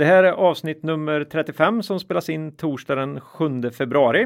[0.00, 4.22] Det här är avsnitt nummer 35 som spelas in torsdag den 7 februari.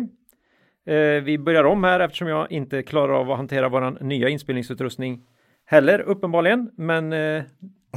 [0.86, 5.20] Eh, vi börjar om här eftersom jag inte klarar av att hantera våran nya inspelningsutrustning
[5.66, 6.70] heller uppenbarligen.
[6.76, 7.42] Men eh,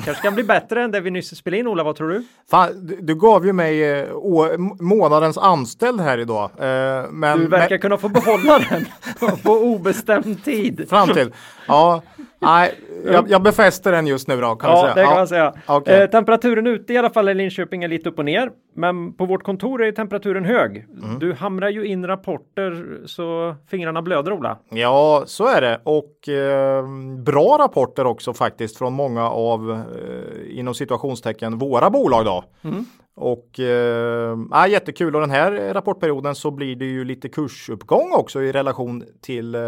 [0.05, 1.67] kanske kan bli bättre än det vi nyss spelade in.
[1.67, 2.23] Ola, vad tror du?
[2.49, 6.51] Fan, du, du gav ju mig eh, å, månadens anställd här idag.
[6.59, 8.85] Eh, men, Du verkar men, kunna få behålla den
[9.43, 10.89] på obestämd tid.
[10.89, 11.33] fram till.
[11.67, 12.01] Ja,
[12.39, 12.73] nej,
[13.05, 14.55] jag, jag befäster den just nu då.
[14.55, 15.05] Kan Ja, vi det säga.
[15.07, 15.53] kan man säga.
[15.65, 16.01] okej.
[16.01, 18.49] Eh, temperaturen ute i alla fall i Linköping är lite upp och ner.
[18.75, 20.85] Men på vårt kontor är temperaturen hög.
[21.03, 21.19] Mm.
[21.19, 24.57] Du hamrar ju in rapporter så fingrarna blöder, Ola.
[24.69, 25.79] Ja, så är det.
[25.83, 26.85] Och eh,
[27.23, 32.43] bra rapporter också faktiskt från många av eh, inom situationstecken våra bolag då.
[32.63, 32.85] Mm.
[33.19, 38.41] Och eh, ja, jättekul och den här rapportperioden så blir det ju lite kursuppgång också
[38.41, 39.61] i relation till, eh,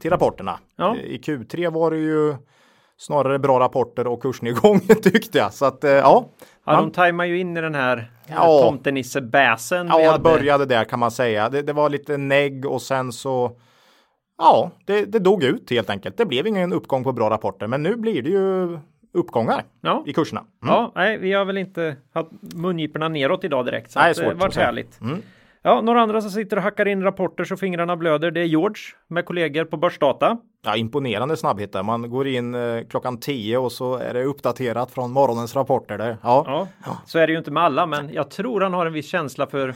[0.00, 0.58] till rapporterna.
[0.76, 0.96] Ja.
[0.96, 2.34] Eh, I Q3 var det ju
[2.96, 5.52] snarare bra rapporter och kursnedgång tyckte jag.
[5.52, 6.28] Så att eh, ja,
[6.66, 8.60] Ja, Man- de tajmar ju in i den här Ja.
[8.62, 9.86] tomtenisse-bäsen.
[9.88, 11.48] ja det började där kan man säga.
[11.48, 13.56] Det, det var lite negg och sen så
[14.38, 16.16] Ja, det, det dog ut helt enkelt.
[16.16, 18.78] Det blev ingen uppgång på bra rapporter, men nu blir det ju
[19.14, 20.02] uppgångar Ja.
[20.06, 20.40] i kurserna.
[20.40, 20.74] Mm.
[20.74, 23.90] ja, nej, vi har väl inte haft mungiporna neråt idag direkt.
[23.90, 25.00] Så Nej, det svårt har varit härligt.
[25.00, 25.22] Mm.
[25.66, 28.30] Ja, några andra som sitter och hackar in rapporter så fingrarna blöder.
[28.30, 30.38] Det är George med kollegor på Börsdata.
[30.64, 31.82] Ja, imponerande snabbhet där.
[31.82, 36.16] Man går in eh, klockan 10 och så är det uppdaterat från morgonens rapporter där.
[36.22, 38.92] Ja, Ja, så är det ju inte med alla, men jag tror han har en
[38.92, 39.66] viss känsla för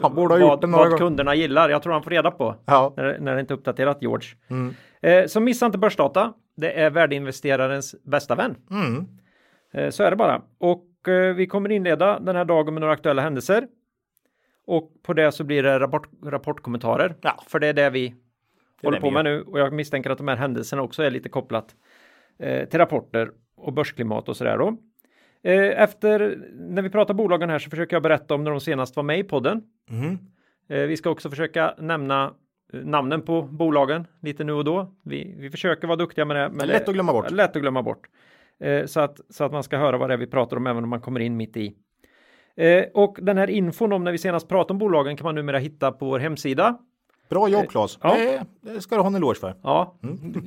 [0.00, 1.68] vad, det vad kunderna gillar.
[1.68, 2.92] Jag tror han får reda på ja.
[2.96, 4.28] när, när det inte är uppdaterat George.
[4.48, 4.74] Mm.
[5.02, 6.32] Eh, så missa inte Börsdata.
[6.60, 8.56] Det är värdeinvesterarens bästa vän.
[8.70, 9.06] Mm.
[9.72, 10.42] Eh, så är det bara.
[10.58, 13.66] Och eh, vi kommer inleda den här dagen med några aktuella händelser.
[14.66, 17.14] Och på det så blir det rapport, rapportkommentarer.
[17.20, 17.42] Ja.
[17.48, 18.14] För det är det vi är
[18.82, 19.42] håller det på med nu.
[19.42, 21.74] Och jag misstänker att de här händelserna också är lite kopplat
[22.38, 24.76] eh, till rapporter och börsklimat och sådär då.
[25.42, 29.02] Efter när vi pratar bolagen här så försöker jag berätta om när de senast var
[29.02, 29.62] med i podden.
[29.90, 30.18] Mm.
[30.88, 32.34] Vi ska också försöka nämna
[32.72, 34.92] namnen på bolagen lite nu och då.
[35.04, 36.48] Vi, vi försöker vara duktiga med det.
[36.52, 37.30] Men Lätt det- att glömma bort.
[37.30, 38.06] Lätt att glömma bort.
[38.60, 40.84] Eh, så, att, så att man ska höra vad det är vi pratar om även
[40.84, 41.74] om man kommer in mitt i.
[42.56, 45.58] Eh, och den här infon om när vi senast pratade om bolagen kan man numera
[45.58, 46.78] hitta på vår hemsida.
[47.28, 47.98] Bra jobb Claes.
[48.02, 48.16] ja.
[48.60, 49.54] Det, ska du ha en eloge för.
[49.62, 49.98] Ja,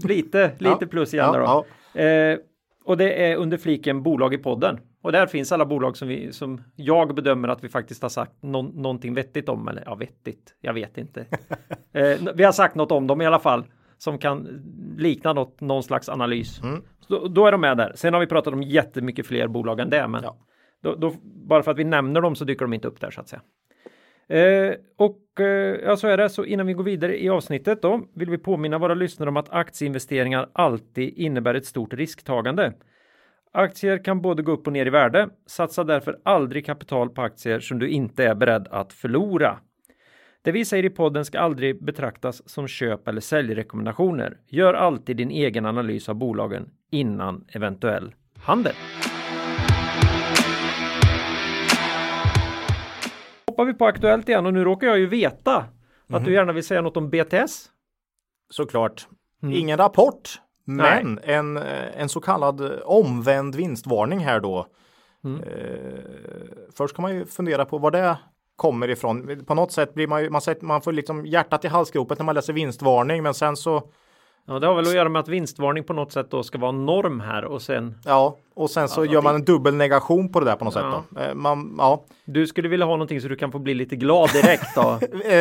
[0.03, 0.88] lite, lite Ja.
[0.88, 1.65] plus igen Ja, då.
[1.93, 2.01] ja.
[2.01, 2.38] Eh,
[2.85, 4.79] och det är under fliken bolag i podden.
[5.01, 8.31] Och där finns alla bolag som, vi, som jag bedömer att vi faktiskt har sagt
[8.41, 9.67] någon, någonting vettigt om.
[9.67, 11.25] Eller ja, vettigt, jag vet inte.
[11.94, 13.63] eh, vi har sagt något om dem i alla fall.
[13.97, 14.47] Som kan
[14.97, 16.62] likna något, någon slags analys.
[16.63, 16.81] Mm.
[17.00, 17.91] Så, då är de med där.
[17.95, 20.07] Sen har vi pratat om jättemycket fler bolag än det.
[20.07, 20.38] Men Ja.
[20.84, 23.22] då, då, bara för att vi nämner dem så dyker de inte upp där så
[23.22, 23.41] att säga.
[24.28, 26.29] Eh, och eh, ja, så är det.
[26.29, 29.50] Så innan vi går vidare i avsnittet då vill vi påminna våra lyssnare om att
[29.50, 32.73] aktieinvesteringar alltid innebär ett stort risktagande.
[33.53, 35.29] Aktier kan både gå upp och ner i värde.
[35.45, 39.59] Satsa därför aldrig kapital på aktier som du inte är beredd att förlora.
[40.41, 44.38] Det vi säger i podden ska aldrig betraktas som köp eller säljrekommendationer.
[44.47, 48.73] Gör alltid din egen analys av bolagen innan eventuell handel.
[53.47, 55.66] Hoppar vi på Aktuellt igen och nu råkar jag ju veta
[56.09, 57.69] att du gärna vill säga något om BTS.
[58.50, 59.07] Såklart.
[59.44, 59.56] Mm.
[59.56, 64.67] Ingen rapport, men en, eh, en så kallad omvänd vinstvarning här då.
[65.23, 65.44] Mm.
[65.44, 65.99] Eh,
[66.77, 68.17] först kan man ju fundera på var det
[68.55, 69.45] kommer ifrån.
[69.45, 72.25] På något sätt blir man ju, man, sätter, man får liksom hjärtat i halsgropen när
[72.25, 73.83] man läser vinstvarning, men sen så,
[74.47, 76.72] Ja, det har väl att göra med att vinstvarning på något sätt då ska vara
[76.72, 80.40] norm här och sen ja, och sen så Ja, gör man en dubbel negation på
[80.40, 81.03] det där på något Ja.
[81.09, 81.09] sätt.
[81.16, 81.22] Då.
[81.22, 84.30] Eh, man, ja, du skulle vilja ha någonting så du kan få bli lite glad
[84.33, 85.00] direkt då.
[85.25, 85.33] eh,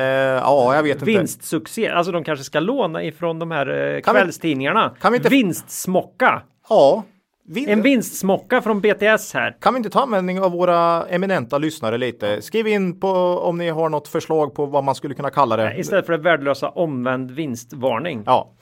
[0.42, 1.04] ja, jag vet inte.
[1.04, 4.94] Vinstsuccé, alltså de kanske ska låna ifrån de här eh, Kan vi- kvällstidningarna.
[5.00, 7.02] kan vi inte- Vinstsmocka, Ja,
[7.48, 9.56] vin, en vinstsmocka från BTS här.
[9.60, 12.42] Kan vi inte ta användning av våra eminenta lyssnare lite?
[12.42, 13.08] Skriv in på
[13.38, 15.74] om ni har något förslag på vad man skulle kunna kalla det.
[15.78, 18.22] Istället för det värdelösa omvänd vinstvarning.
[18.26, 18.52] Ja,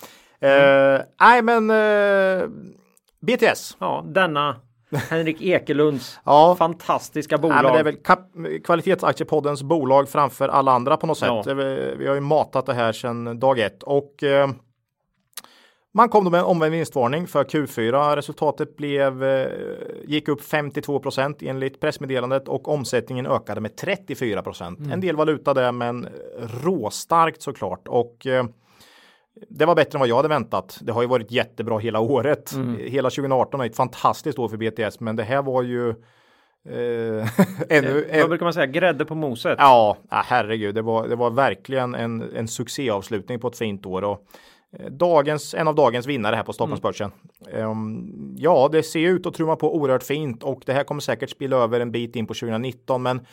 [0.40, 0.48] Ja.
[0.48, 2.48] Eh, nej, men eh,
[3.26, 3.76] BTS.
[4.04, 4.56] denna
[5.10, 6.56] Henrik Ekelunds Ja.
[6.58, 7.54] fantastiska bolag.
[7.54, 11.28] Nej, men det är väl kap- kvalitetsaktiepoddens bolag framför alla andra på något sätt.
[11.46, 11.54] Ja.
[11.98, 14.48] Vi har ju matat det här sedan dag ett och eh,
[15.96, 18.17] Man kom då med en omvänd vinstvarning för Q4.
[18.17, 19.49] Resultatet blev, eh,
[20.05, 24.93] gick upp 52% enligt pressmeddelandet och omsättningen ökade med 34 Mm.
[24.93, 26.08] En del valuta där men
[26.62, 28.44] råstarkt såklart och eh,
[29.49, 30.79] det var bättre än vad jag hade väntat.
[30.82, 32.52] Det har ju varit jättebra hela året.
[32.52, 32.76] Mm.
[32.76, 37.29] Hela 2018 är ett fantastiskt år för BTS, men det här var ju eh,
[37.69, 38.67] ännu, Vad brukar man säga?
[38.67, 39.56] Grädde på moset?
[39.58, 40.75] Ja, herregud.
[40.75, 44.05] Det var, det var verkligen en, en succéavslutning på ett fint år.
[44.05, 44.19] Och, eh,
[44.91, 47.11] dagens, en av dagens vinnare här på Stockholmsbörsen.
[47.53, 47.71] Mm.
[47.71, 51.31] Um, ja, det ser ut att trumma på oerhört fint och det här kommer säkert
[51.31, 53.26] spilla över en bit in på 2019, men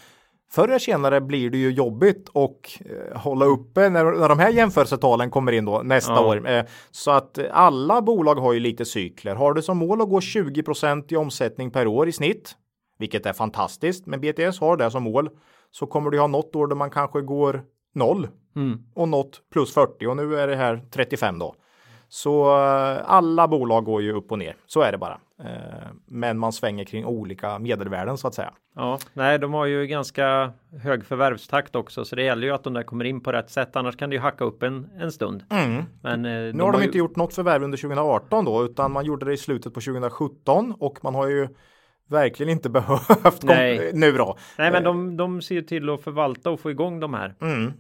[0.52, 4.50] Förr eller senare blir det ju jobbigt och eh, hålla uppe när, när de här
[4.50, 6.28] jämförelsetalen kommer in då nästa ja.
[6.28, 6.50] år.
[6.50, 9.36] Eh, så att alla bolag har ju lite cykler.
[9.36, 12.56] Har du som mål att gå 20% i omsättning per år i snitt,
[13.00, 15.30] vilket är fantastiskt, men BTS har det som mål,
[15.72, 18.84] så kommer du ha något år där man kanske går noll mm.
[18.94, 21.56] och något plus 40 och nu är det här 35 då.
[22.10, 24.56] Så eh, alla bolag går ju upp och ner.
[24.66, 25.20] Så är det bara.
[25.44, 28.54] Eh, men man svänger kring olika medelvärden så att säga.
[28.76, 30.54] Ja, nej, de har ju ganska
[30.84, 33.76] hög förvärvstakt också, så det gäller ju att de där kommer in på rätt sätt.
[33.76, 35.44] Annars kan det ju hacka upp en, en stund.
[35.50, 35.84] Mm.
[36.02, 36.86] Men eh, nu har de ju...
[36.86, 40.76] inte gjort något förvärv under 2018 då, utan man gjorde det i slutet på 2017
[40.80, 41.48] och man har ju
[42.10, 43.92] verkligen inte behövt Nej.
[43.94, 44.38] nu då.
[44.58, 47.36] Nej, men de, de ser ju till att förvalta och få igång de här.
[47.42, 47.74] Mm.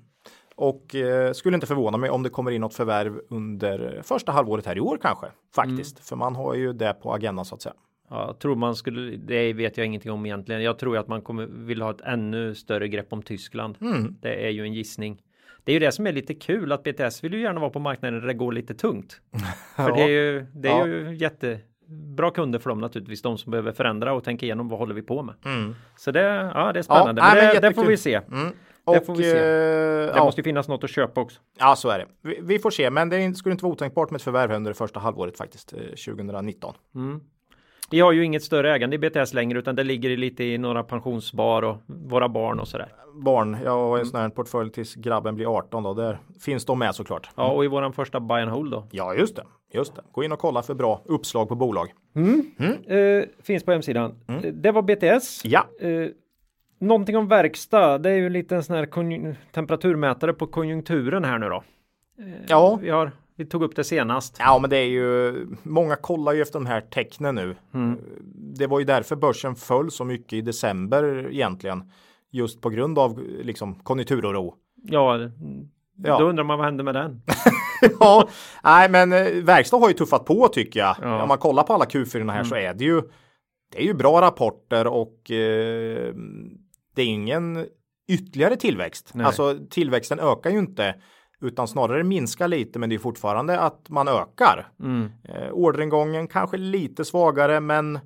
[0.61, 4.65] Och eh, skulle inte förvåna mig om det kommer in något förvärv under första halvåret
[4.65, 5.27] här i år kanske.
[5.55, 6.03] Faktiskt, mm.
[6.03, 7.73] för man har ju det på agendan så att säga.
[8.09, 10.63] Ja, tror man skulle, det vet jag ingenting om egentligen.
[10.63, 13.77] Jag tror att man kommer vilja ha ett ännu större grepp om Tyskland.
[13.81, 14.15] Mm.
[14.21, 15.21] Det är ju en gissning.
[15.63, 17.79] Det är ju det som är lite kul att BTS vill ju gärna vara på
[17.79, 19.21] marknaden där det går lite tungt.
[19.75, 19.95] För ja.
[19.95, 20.87] det är ju, det är ja.
[20.87, 24.95] ju jättebra kunder för dem naturligtvis, de som behöver förändra och tänka igenom vad håller
[24.95, 25.35] vi på med.
[25.45, 25.75] Mm.
[25.95, 27.21] Så det, ja, det är spännande.
[27.21, 28.15] Ja, men det, det, får vi se.
[28.15, 28.53] Mm.
[28.85, 29.37] Och, det får vi se.
[29.37, 30.23] Eh, det ja.
[30.23, 31.39] måste ju finnas något att köpa också.
[31.59, 32.05] Ja, så är det.
[32.21, 34.75] Vi, vi får se, men det skulle inte vara otänkbart med ett förvärv under det
[34.75, 35.69] första halvåret faktiskt,
[36.05, 36.73] 2019.
[36.95, 37.21] Eh, mm.
[37.91, 40.83] Vi har ju inget större ägande i BTS längre utan det ligger lite i några
[40.83, 42.93] pensionsspar och våra barn och sådär.
[43.13, 45.93] Barn, jag har en sån här portfölj tills grabben blir 18 då.
[45.93, 47.29] Där finns de med såklart.
[47.37, 47.47] Mm.
[47.47, 48.87] Ja, och i våran första buy and hold då.
[48.91, 49.43] Ja, just det.
[49.73, 50.01] Just det.
[50.11, 51.93] Gå in och kolla för bra uppslag på bolag.
[52.15, 52.51] Mm.
[52.57, 53.21] Mm.
[53.21, 54.15] Eh, finns på hemsidan.
[54.27, 54.61] Mm.
[54.61, 55.41] Det var BTS.
[55.45, 55.65] Ja.
[55.79, 56.07] Eh,
[56.81, 61.49] Någonting om verkstad, det är ju en liten sån här temperaturmätare på konjunkturen här nu
[61.49, 61.63] då.
[62.47, 64.35] Ja, vi, har, vi tog upp det senast.
[64.39, 65.33] Ja, men det är ju
[65.63, 67.55] många kollar ju efter de här tecknen nu.
[67.73, 67.99] Mm.
[68.33, 71.91] Det var ju därför börsen föll så mycket i december egentligen.
[72.31, 74.55] Just på grund av liksom konjunkturoro.
[74.83, 75.19] Ja,
[76.03, 76.19] ja.
[76.19, 77.21] då undrar man vad hände med den?
[77.99, 78.29] ja,
[78.63, 80.95] nej, men eh, verkstad har ju tuffat på tycker jag.
[81.01, 81.21] Ja.
[81.21, 82.45] Om man kollar på alla Q4 här mm.
[82.45, 83.01] så är det ju
[83.71, 86.13] det är ju bra rapporter och eh,
[86.95, 87.67] det är ingen
[88.07, 89.11] ytterligare tillväxt.
[89.13, 89.25] Nej.
[89.25, 90.95] Alltså tillväxten ökar ju inte
[91.41, 94.71] utan snarare minskar lite men det är fortfarande att man ökar.
[94.79, 95.11] Mm.
[95.23, 97.99] Eh, orderingången kanske lite svagare men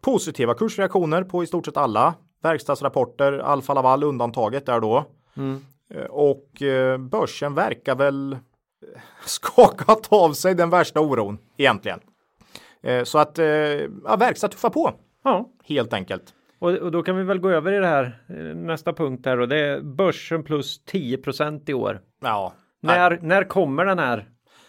[0.00, 5.04] positiva kursreaktioner på i stort sett alla verkstadsrapporter, Alfa Laval undantaget där då.
[5.36, 5.64] Mm.
[5.90, 8.38] Eh, och eh, börsen verkar väl
[9.24, 12.00] skakat av sig den värsta oron egentligen.
[12.82, 14.92] Eh, så att eh, ja, verkstad tuffar på.
[15.24, 15.50] Ja.
[15.64, 16.34] Helt enkelt.
[16.58, 19.40] Och, och, då kan vi väl gå över i det här eh, nästa punkt här
[19.40, 22.00] och det är börsen plus 10% i år.
[22.22, 22.52] Ja.
[22.80, 24.16] När, när kommer den här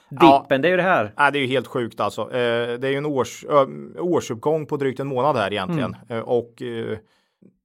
[0.10, 0.28] dippen?
[0.50, 0.57] Ja.
[0.57, 1.13] Det är ju det här.
[1.18, 2.25] Ja, det är ju helt sjukt alltså.
[2.25, 3.45] det är ju en års,
[3.98, 6.24] årsuppgång på drygt en månad här egentligen mm.
[6.24, 6.62] och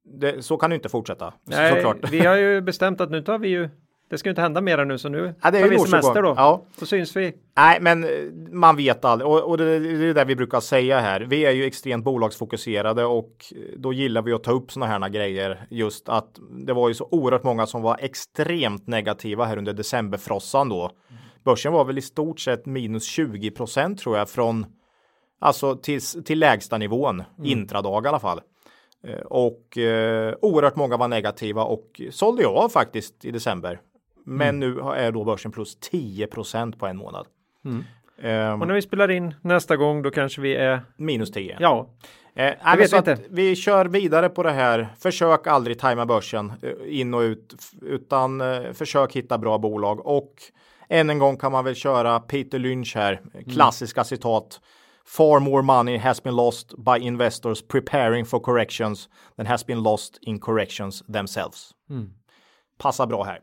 [0.05, 1.35] det, så kan det inte fortsätta.
[1.45, 2.11] Nej, såklart.
[2.11, 3.69] vi har ju bestämt att nu tar vi ju
[4.13, 6.35] det ska inte hända mera nu så nu ja, det är tar vi semester då.
[6.37, 6.65] Ja.
[6.79, 7.35] Så syns vi.
[7.57, 8.11] Nej, men eh,
[8.51, 11.21] man vet aldrig och, och det, det är det vi brukar säga här.
[11.21, 13.45] Vi är ju extremt bolagsfokuserade och
[13.77, 15.67] då gillar vi att ta upp sådana här grejer.
[15.71, 20.69] Just att det var ju så oerhört många som var extremt negativa här under decemberfrossan
[20.69, 20.91] då.
[21.45, 24.67] Börsen var väl i stort sett minus 20 procent tror jag från
[25.41, 27.51] alltså till, till lägsta nivån mm.
[27.51, 28.41] intradag i alla fall.
[29.07, 33.81] Eh, och eh, oerhört många var negativa och sålde jag av faktiskt i december.
[34.25, 34.75] Men mm.
[34.75, 37.27] nu är då börsen plus 10% på en månad.
[37.65, 37.85] Mm.
[38.23, 41.57] Um, och när vi spelar in nästa gång då kanske vi är minus 10.
[41.61, 41.89] Ja.
[42.35, 43.19] Eh, jag vet inte.
[43.31, 44.89] Vi kör vidare på det här.
[44.99, 50.35] Försök aldrig tajma börsen eh, in och ut utan eh, försök hitta bra bolag och
[50.89, 53.21] än en gång kan man väl köra Peter Lynch här.
[53.53, 54.05] Klassiska mm.
[54.05, 54.61] citat.
[55.07, 60.19] Far more money has been lost by investors preparing for corrections than has been lost
[60.21, 61.71] in corrections themselves.
[61.91, 62.11] Mm.
[62.79, 63.39] Passar bra här.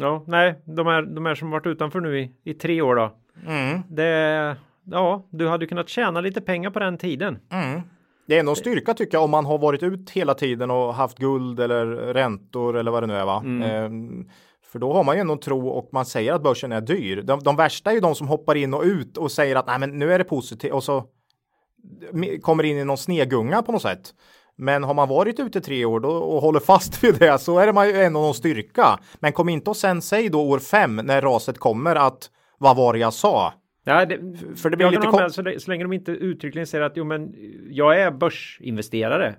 [0.00, 3.12] Ja, nej, de här, de här som varit utanför nu i, i tre år då.
[3.46, 3.82] Mm.
[3.88, 7.38] Det, ja, du hade kunnat tjäna lite pengar på den tiden.
[7.50, 7.80] Mm.
[8.26, 10.94] Det är ändå en styrka tycker jag om man har varit ut hela tiden och
[10.94, 13.42] haft guld eller räntor eller vad det nu är va.
[13.44, 13.62] Mm.
[13.62, 14.26] Eh,
[14.72, 17.22] För då har man ju ändå en tro och man säger att börsen är dyr.
[17.22, 19.78] De, de värsta är ju de som hoppar in och ut och säger att nej,
[19.78, 21.04] men nu är det positivt och så
[22.42, 24.14] kommer in i någon snegunga på något sätt.
[24.58, 27.66] Men har man varit ute tre år då, och håller fast vid det så är
[27.66, 28.98] det man ju ändå någon styrka.
[29.20, 32.94] Men kom inte och sen säg då år fem när raset kommer att vad var
[32.94, 33.52] jag sa?
[33.84, 34.18] Ja, det,
[34.56, 37.34] För det blir lite med, så, så länge de inte uttryckligen säger att jo, men
[37.70, 39.34] jag är börsinvesterare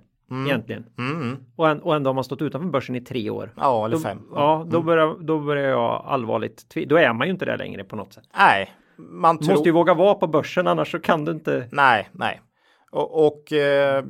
[0.46, 0.86] egentligen.
[0.98, 1.38] Mm.
[1.56, 3.54] Och, än, och ändå har man stått utanför börsen i tre år.
[3.58, 4.22] Ja, eller Då, fem.
[4.34, 7.96] ja, då börjar, då börjar jag allvarligt Då är man ju inte där längre på
[7.96, 8.24] något sätt.
[8.38, 9.52] Nej, man tror...
[9.52, 11.68] måste ju våga vara på börsen annars så kan du inte.
[11.72, 12.42] Nej, nej.
[12.92, 14.04] Och, och eh,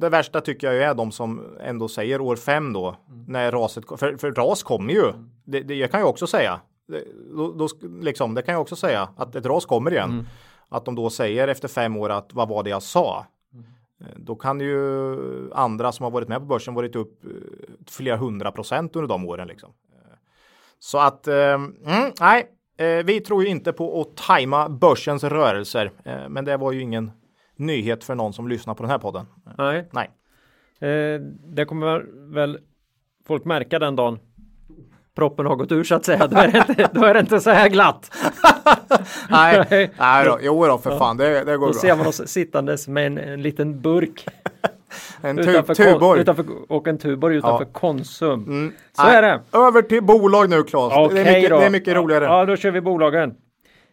[0.00, 3.84] det värsta tycker jag ju är de som ändå säger år fem då när raset
[3.98, 5.12] för, för ras kommer ju.
[5.44, 6.60] Det, det jag kan jag också säga.
[6.88, 7.04] Det,
[7.36, 7.68] då, då,
[8.00, 10.26] liksom, det kan jag också säga att ett ras kommer igen.
[10.68, 13.26] Att de då säger efter fem år att vad var det jag sa?
[14.00, 17.30] Eh, Då kan ju andra som har varit med på börsen varit upp eh,
[17.90, 19.70] flera hundra procent under de åren liksom.
[19.92, 20.16] Eh,
[20.78, 22.48] Så att eh, mm, nej,
[23.04, 25.92] vi tror ju inte på att tajma börsens rörelser.
[26.28, 27.10] Men det var ju ingen
[27.62, 29.26] nyhet för någon som lyssnar på den här podden.
[29.58, 30.10] Nej, Nej,
[30.80, 31.20] eh,
[31.54, 32.04] det kommer
[32.34, 32.58] väl
[33.26, 34.18] folk märka den dagen
[35.14, 36.26] proppen har gått ur så att säga.
[36.26, 38.10] Då är det inte, då är det inte så här glatt.
[39.30, 40.24] nej, Nej.
[40.24, 40.38] då.
[40.42, 41.80] Jo då, för fan, det, det går Då bra.
[41.80, 44.26] ser man oss sittandes med en, en liten burk
[45.20, 46.20] En tu, utanför, Tuborg.
[46.20, 47.70] utanför, och en Tuborg utanför Ja.
[47.72, 48.44] Konsum.
[48.44, 49.16] Mm, Så nej.
[49.16, 49.40] är det.
[49.52, 51.12] Över till bolag nu Claes.
[51.12, 51.58] det, är mycket, då.
[51.58, 52.24] det är mycket roligare.
[52.24, 53.34] Ja, då kör vi bolagen.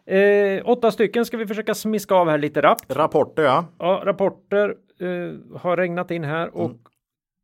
[0.09, 2.95] Eh, åtta stycken ska vi försöka smiska av här lite rappt.
[2.95, 3.65] Rapporter ja.
[3.79, 6.77] Ja, rapporter eh, har regnat in här och Mm.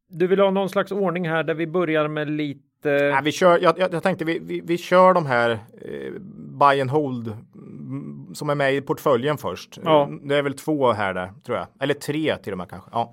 [0.10, 2.62] du vill ha någon slags ordning här där vi börjar med lite.
[2.84, 6.12] Nej, vi kör, jag, jag, tänkte vi, vi, vi kör de här eh,
[6.60, 9.80] buy and hold mm, som är med i portföljen först.
[9.84, 10.10] Ja.
[10.24, 11.68] Det är väl två här där tror jag.
[11.80, 12.90] Eller tre till och med kanske.
[12.94, 13.12] Ja.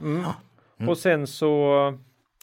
[0.89, 1.55] Och sen så.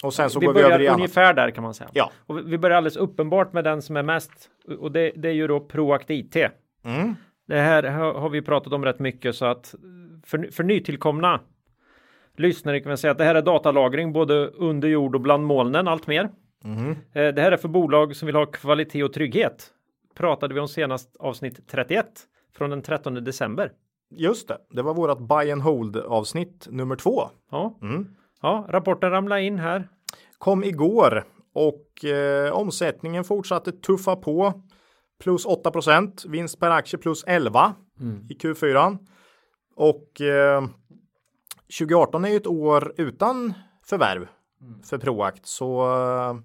[0.03, 0.97] Och sen så vi går vi över i annat.
[0.97, 1.89] ungefär där kan man säga.
[1.93, 2.11] Ja.
[2.27, 4.31] Och vi- vi börjar alldeles uppenbart med den som är mest.
[4.79, 6.35] Och det, det är ju då Proact IT.
[6.83, 7.15] Mm.
[7.47, 7.83] Det här
[8.13, 9.75] har vi pratat om rätt mycket så att
[10.25, 11.39] för, för nytillkomna
[12.37, 15.87] lyssnare kan man säga att det här är datalagring både under jord och bland molnen
[15.87, 16.29] allt mer.
[16.63, 16.89] Mhm.
[17.13, 19.67] Eh, Det här är för bolag som vill ha kvalitet och trygghet.
[20.15, 22.05] Pratade vi om senast avsnitt 31
[22.55, 23.71] från den 13 december.
[24.11, 27.21] Just det, det var vårat buy and hold avsnitt nummer två.
[27.51, 28.07] Ja, Mm.
[28.41, 29.87] ja rapporten ramlade in här.
[30.37, 34.53] Kom igår och eh, omsättningen fortsatte tuffa på.
[35.23, 37.73] Plus 8% vinst per aktie plus 11
[38.29, 38.97] i Q4.
[39.75, 40.63] Och eh,
[41.79, 43.53] 2018 är ju ett år utan
[43.85, 44.27] förvärv
[44.83, 45.45] för Proact.
[45.45, 46.35] Så eh,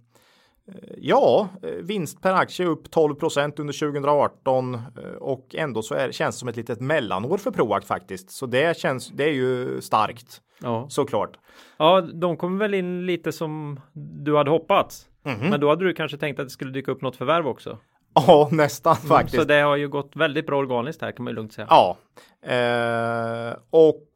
[0.97, 1.49] ja,
[1.83, 4.81] vinst per aktie upp 12% under 2018 eh,
[5.21, 8.31] och ändå så är, känns det som ett litet mellanår för Proact faktiskt.
[8.31, 10.87] Så det känns, det är ju starkt Ja.
[10.91, 11.37] såklart.
[11.77, 13.81] ja, de kommer väl in lite som
[14.25, 15.07] du hade hoppats.
[15.25, 15.51] Mhm.
[15.51, 17.79] Men då hade du kanske tänkt att det skulle dyka upp något förvärv också.
[18.27, 19.37] Ja, nästan faktiskt.
[19.37, 21.67] Så det har ju gått väldigt bra organiskt här kan man ju lugnt säga.
[21.71, 21.97] Ja,
[22.43, 24.09] eh, och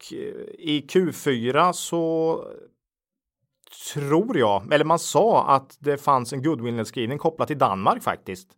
[0.58, 2.44] i Q4 så
[3.94, 8.48] tror jag, eller man sa att det fanns en goodwill-nedskrivning kopplat till Danmark faktiskt.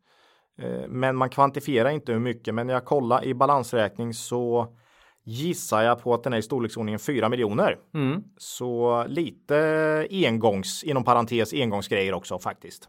[0.59, 4.77] Eh, men man kvantifierar inte hur mycket, men när jag kollar i balansräkning så
[5.25, 7.79] gissar jag på att den är i storleksordningen 4 miljoner.
[7.95, 8.23] Mm.
[8.37, 12.89] Så lite engångs, inom parentes engångsgrejer också faktiskt.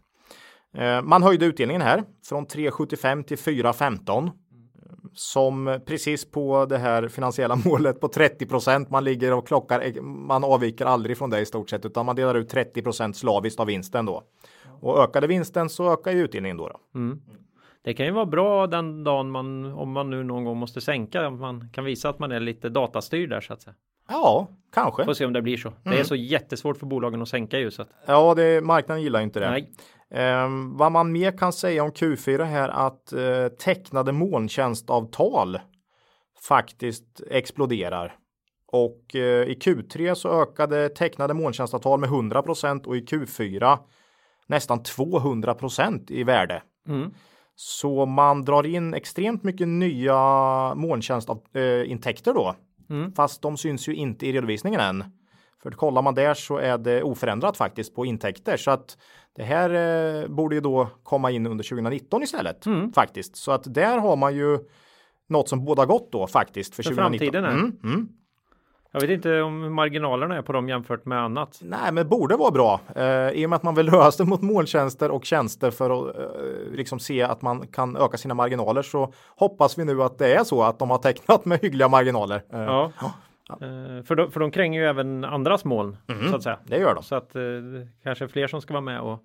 [0.74, 4.30] Eh, Man höjde utdelningen här från 3,75 till 4,15
[5.14, 10.00] som precis på det här finansiella målet på 30% Man ligger och klockar.
[10.02, 13.66] Man avviker aldrig från det i stort sett, utan man delar ut 30% slaviskt av
[13.66, 14.22] vinsten då.
[14.80, 16.68] Och ökade vinsten så ökar ju utdelningen då.
[16.68, 16.98] då.
[16.98, 17.20] Mm.
[17.84, 21.30] Det kan ju vara bra den dagen man, om man nu någon gång måste sänka,
[21.30, 23.74] man kan visa att man är lite datastyrd där så att säga.
[24.08, 25.04] Ja, kanske.
[25.04, 25.72] Får se om det blir så.
[25.82, 27.88] Det är så jättesvårt för bolagen att sänka ju så att.
[28.06, 29.50] Ja, det, marknaden gillar inte det.
[29.50, 29.70] Nej.
[30.14, 35.60] Ehm, vad man mer kan säga om Q4 här att eh, tecknade molntjänstavtal
[36.48, 38.14] faktiskt exploderar.
[38.66, 43.78] Och eh, i Q3 så ökade tecknade molntjänstavtal med 100% och i Q4
[44.46, 46.62] nästan 200% i värde.
[46.88, 47.14] Mm.
[47.54, 50.16] Så man drar in extremt mycket nya
[50.74, 52.56] molntjänstintäkter då.
[52.90, 53.12] Mm.
[53.12, 55.04] Fast de syns ju inte i redovisningen än.
[55.62, 58.56] För kollar man där så är det oförändrat faktiskt på intäkter.
[58.56, 58.96] Så att
[59.36, 59.70] det här
[60.22, 62.92] eh, borde ju då komma in under 2019 istället Mm.
[62.92, 63.36] faktiskt.
[63.36, 64.58] Så att där har man ju
[65.28, 67.18] något som båda gott då faktiskt för, För 2019.
[67.18, 67.52] framtiden här.
[67.52, 68.08] Mm, mm.
[68.94, 71.58] Jag vet inte om marginalerna är på dem jämfört med annat.
[71.62, 74.42] Nej, men borde vara bra eh, i och med att man vill lösa det mot
[74.42, 79.12] molntjänster och tjänster för att eh, liksom se att man kan öka sina marginaler så
[79.36, 82.42] hoppas vi nu att det är så att de har tecknat med hyggliga marginaler.
[82.52, 82.92] Eh, Ja.
[83.00, 83.10] Eh,
[84.04, 85.96] För, de, för de kränger ju även andras moln
[86.30, 86.58] så att säga.
[86.64, 87.02] Det gör de.
[87.02, 87.42] Så att eh,
[88.02, 89.24] kanske fler som ska vara med och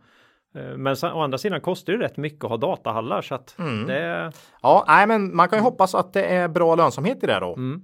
[0.57, 3.87] Eh, men å andra sidan kostar det rätt mycket att ha datahallar så att mm.
[3.87, 4.31] det.
[4.61, 7.53] Ja, nej, men man kan ju hoppas att det är bra lönsamhet i det då.
[7.53, 7.81] Mm.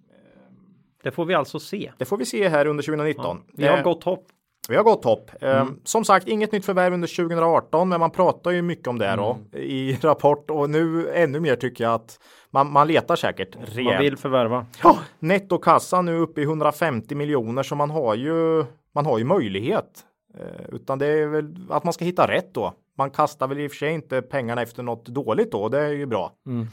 [1.03, 1.91] Det får vi alltså se.
[1.97, 3.37] Det får vi se här under 2019.
[3.47, 4.25] Ja, vi har eh, gott hopp.
[4.69, 5.31] Vi har gott hopp.
[5.41, 5.79] Eh, mm.
[5.83, 9.17] som sagt, inget nytt förvärv under 2018, men man pratar ju mycket om det mm.
[9.19, 12.19] då i rapport och nu ännu mer tycker jag att
[12.53, 13.95] man, man letar säkert rejält.
[13.95, 14.65] Man vill förvärva.
[14.83, 20.05] Ja, nettokassan nu uppe i 150 miljoner så man har ju man har ju möjlighet.
[20.39, 22.73] Eh, utan det är väl att man ska hitta rätt då.
[22.97, 25.69] Man kastar väl i och för sig inte pengarna efter något dåligt då.
[25.69, 26.31] Det är ju bra.
[26.45, 26.67] Mm.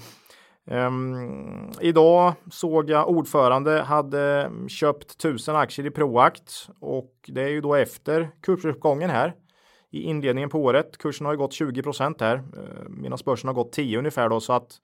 [0.65, 7.61] Um, idag såg jag ordförande hade köpt tusen aktier i Proact och det är ju
[7.61, 9.35] då efter kursuppgången här
[9.91, 10.99] i inledningen på året.
[10.99, 11.83] Kursen har ju gått 20
[12.21, 12.43] här uh,
[12.89, 14.81] medan börsen har gått 10 ungefär då så att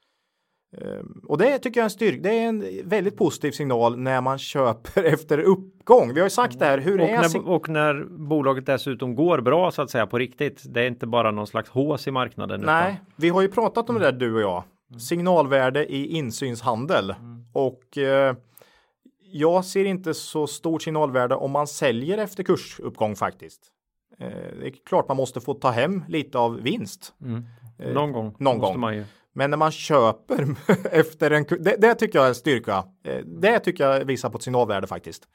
[1.26, 2.22] och det tycker jag är en styrka.
[2.22, 6.14] Det är en väldigt positiv signal när man köper efter uppgång.
[6.14, 6.78] Vi har ju sagt det här.
[6.78, 10.62] Hur och, är när, och när bolaget dessutom går bra så att säga på riktigt.
[10.68, 12.60] Det är inte bara någon slags hås i marknaden.
[12.60, 13.06] Nej, utan...
[13.16, 15.00] vi har ju pratat om det där du och jag Mm.
[15.00, 17.44] signalvärde i insynshandel mm.
[17.52, 18.36] och eh,
[19.32, 23.60] jag ser inte så stort signalvärde om man säljer efter kursuppgång faktiskt.
[24.18, 24.28] Eh,
[24.60, 27.14] det är klart man måste få ta hem lite av vinst.
[27.22, 27.44] Mm.
[27.78, 28.36] Eh, någon gång.
[28.38, 29.04] Någon gång.
[29.36, 30.56] Men när man köper
[30.90, 32.84] efter en det, det tycker jag är styrka.
[33.04, 35.28] Eh, det tycker jag visar på ett signalvärde faktiskt.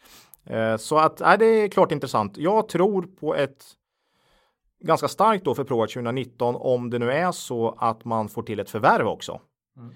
[0.45, 2.37] Eh, så att nej, det är klart intressant.
[2.37, 3.63] Jag tror på ett
[4.79, 8.59] ganska starkt då för Proact 2019 om det nu är så att man får till
[8.59, 9.41] ett förvärv också.
[9.77, 9.93] Mm.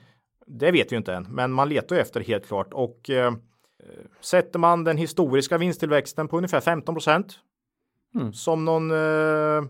[0.47, 3.33] Det vet vi inte än, men man letar ju efter helt klart och eh,
[4.21, 7.39] sätter man den historiska vinsttillväxten på ungefär 15 procent
[8.15, 8.33] mm.
[8.33, 9.69] som någon eh,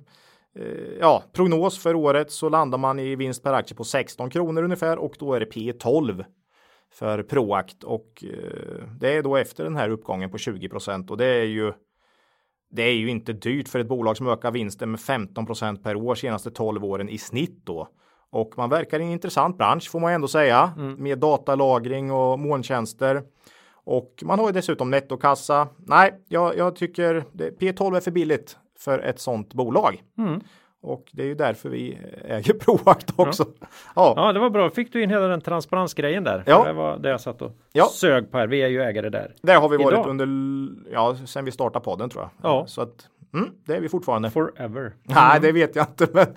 [0.99, 4.97] ja, prognos för året så landar man i vinst per aktie på 16 kronor ungefär
[4.97, 6.23] och då är det P 12
[6.93, 11.17] för Proact och eh, det är då efter den här uppgången på 20 procent och
[11.17, 11.73] det är ju
[12.69, 16.15] det är ju inte dyrt för ett bolag som ökar vinsten med 15% per år
[16.15, 17.87] senaste 12 åren i snitt då.
[18.29, 21.03] Och man verkar i en intressant bransch får man ändå säga mm.
[21.03, 23.23] med datalagring och molntjänster.
[23.73, 25.67] Och man har ju dessutom nettokassa.
[25.77, 30.03] Nej, jag, jag tycker P12 är för billigt för ett sådant bolag.
[30.17, 30.41] Mm.
[30.81, 33.45] Och det är ju därför vi äger Proact också.
[33.59, 33.67] Ja.
[33.95, 34.13] ja.
[34.17, 34.69] ja, det var bra.
[34.69, 36.43] Fick du in hela den transparensgrejen där?
[36.45, 36.63] Ja.
[36.65, 37.85] Det var det jag satt och ja.
[37.85, 38.47] sög på här.
[38.47, 39.33] Vi är ju ägare där.
[39.41, 40.07] Där har vi varit Idag.
[40.07, 40.27] under,
[40.91, 42.51] ja, sen vi startade podden tror jag.
[42.51, 42.67] Ja.
[42.67, 44.29] Så att Mm, det är vi fortfarande.
[44.29, 44.81] Forever.
[44.81, 44.95] Mm.
[45.03, 46.07] Nej, det vet jag inte.
[46.13, 46.27] Men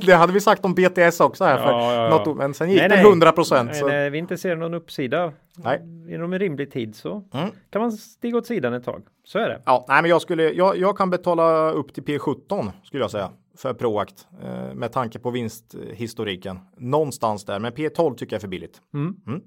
[0.06, 2.24] det hade vi sagt om BTS också här för ja, ja, ja.
[2.24, 3.70] något Men sen gick nej, det 100 procent.
[3.72, 5.82] Nej, nej, vi inte ser någon uppsida nej.
[6.08, 7.50] inom en rimlig tid så mm.
[7.70, 9.02] kan man stiga åt sidan ett tag.
[9.24, 9.62] Så är det.
[9.66, 10.52] Ja, nej, men jag skulle.
[10.52, 15.18] Jag, jag kan betala upp till P17 skulle jag säga för Proact eh, med tanke
[15.18, 17.58] på vinsthistoriken någonstans där.
[17.58, 18.80] Men P12 tycker jag är för billigt.
[18.94, 19.16] Mm.
[19.26, 19.40] mm.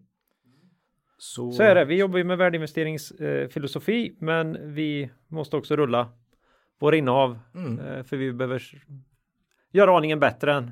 [1.22, 1.52] Så...
[1.52, 1.86] så är det.
[1.86, 6.10] Vi jobbar ju med värdeinvesteringsfilosofi, eh, men vi måste också rulla
[6.80, 7.39] våra innehav.
[7.56, 7.80] Mm.
[7.80, 8.63] Eh, för vi behöver
[9.72, 10.72] göra aningen bättre än,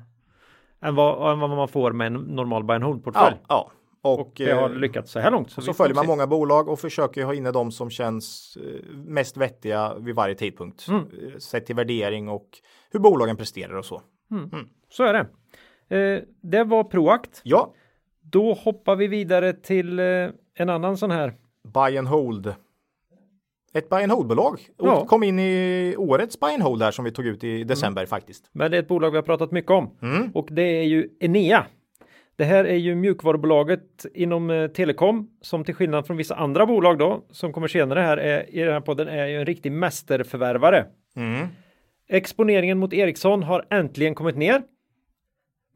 [0.82, 3.36] än, vad, än vad man får med en normal buy and hold portfölj.
[3.36, 3.72] Ja, ja.
[4.02, 5.52] Och, och, det har eh, lyckats så här långt.
[5.52, 6.08] Så, så följer man se.
[6.08, 10.88] många bolag och försöker ha inne de som känns eh, mest vettiga vid varje tidpunkt.
[10.88, 11.06] Mm.
[11.40, 12.48] Sett till värdering och
[12.92, 14.02] hur bolagen presterar och så.
[14.32, 14.50] Mm.
[14.54, 14.68] Mm.
[14.90, 15.28] Så är det.
[15.98, 17.42] Eh, det var Proact.
[17.44, 17.74] Ja.
[18.22, 20.06] Då hoppar vi vidare till eh,
[20.54, 21.34] en annan sån här.
[21.64, 22.56] Buy and hold
[23.78, 24.60] ett buy and hold-bolag.
[24.78, 25.06] Ja.
[25.06, 28.08] Kom in i årets buy and hold här som vi tog ut i december mm.
[28.08, 28.50] faktiskt.
[28.52, 30.32] Men det är ett bolag vi har pratat mycket om mm.
[30.34, 31.66] och det är ju Enea.
[32.36, 36.98] Det här är ju mjukvarubolaget inom eh, telekom som till skillnad från vissa andra bolag
[36.98, 40.86] då som kommer senare här är, i den här podden är ju en riktig mästerförvärvare.
[41.16, 41.48] Mm.
[42.10, 44.62] Exponeringen mot Ericsson har äntligen kommit ner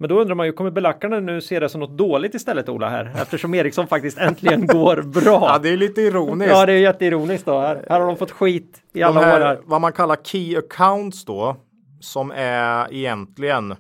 [0.01, 2.89] men då undrar man ju, kommer belackarna nu se det som något dåligt istället Ola
[2.89, 3.11] här?
[3.15, 5.49] Eftersom Ericsson faktiskt äntligen går bra.
[5.49, 6.51] Ja, det är lite ironiskt.
[6.51, 7.59] Ja, det är jätteironiskt då.
[7.59, 9.45] Här, här har de fått skit i alla här, år.
[9.45, 9.59] Här.
[9.63, 11.55] Vad man kallar key accounts då,
[11.99, 13.77] som är egentligen eh,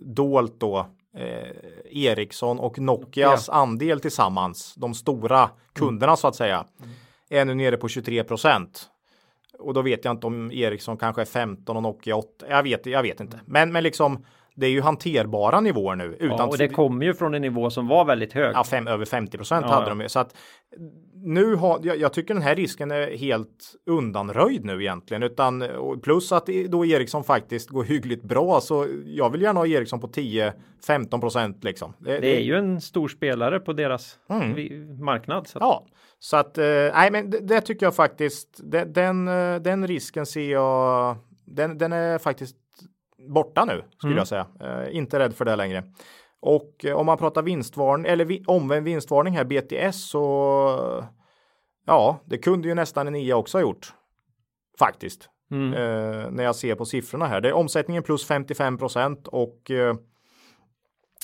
[0.00, 3.54] dolt då eh, Ericsson och Nokias ja.
[3.54, 6.16] andel tillsammans, de stora kunderna mm.
[6.16, 6.92] så att säga, mm.
[7.30, 8.88] är nu nere på 23 procent.
[9.58, 12.46] Och då vet jag inte om Ericsson kanske är 15 och Nokia 8.
[12.48, 13.40] Jag vet, jag vet inte.
[13.46, 16.16] Men, men liksom det är ju hanterbara nivåer nu.
[16.20, 18.54] Utan ja, och det kommer ju från en nivå som var väldigt hög.
[18.54, 20.08] Ja, fem, över 50 procent ja, hade de.
[20.08, 20.34] Så att
[21.24, 25.22] nu har jag, jag, tycker den här risken är helt undanröjd nu egentligen.
[25.22, 25.64] Utan
[26.02, 28.60] plus att då Ericsson faktiskt går hyggligt bra.
[28.60, 31.94] Så jag vill gärna ha Ericsson på 10-15 procent liksom.
[31.98, 35.04] Det, det, är ju en stor spelare på deras mm.
[35.04, 35.46] marknad.
[35.46, 35.62] Så att...
[35.62, 35.86] Ja,
[36.18, 38.60] så att eh, nej, men det, det, tycker jag faktiskt.
[38.62, 41.16] Den, den, eh, den risken ser jag.
[41.44, 42.56] Den, den är faktiskt
[43.28, 44.18] borta nu skulle mm.
[44.18, 44.46] jag säga.
[44.60, 45.84] Eh, inte rädd för det längre.
[46.40, 51.04] Och eh, om man pratar vinstvarning eller vi, omvänd vinstvarning här BTS så
[51.86, 53.94] ja, det kunde ju nästan en IA också ha gjort.
[54.78, 55.28] Faktiskt.
[55.50, 55.72] mm.
[55.72, 57.40] eh, när jag ser på siffrorna här.
[57.40, 59.96] Det är omsättningen plus 55 procent och eh,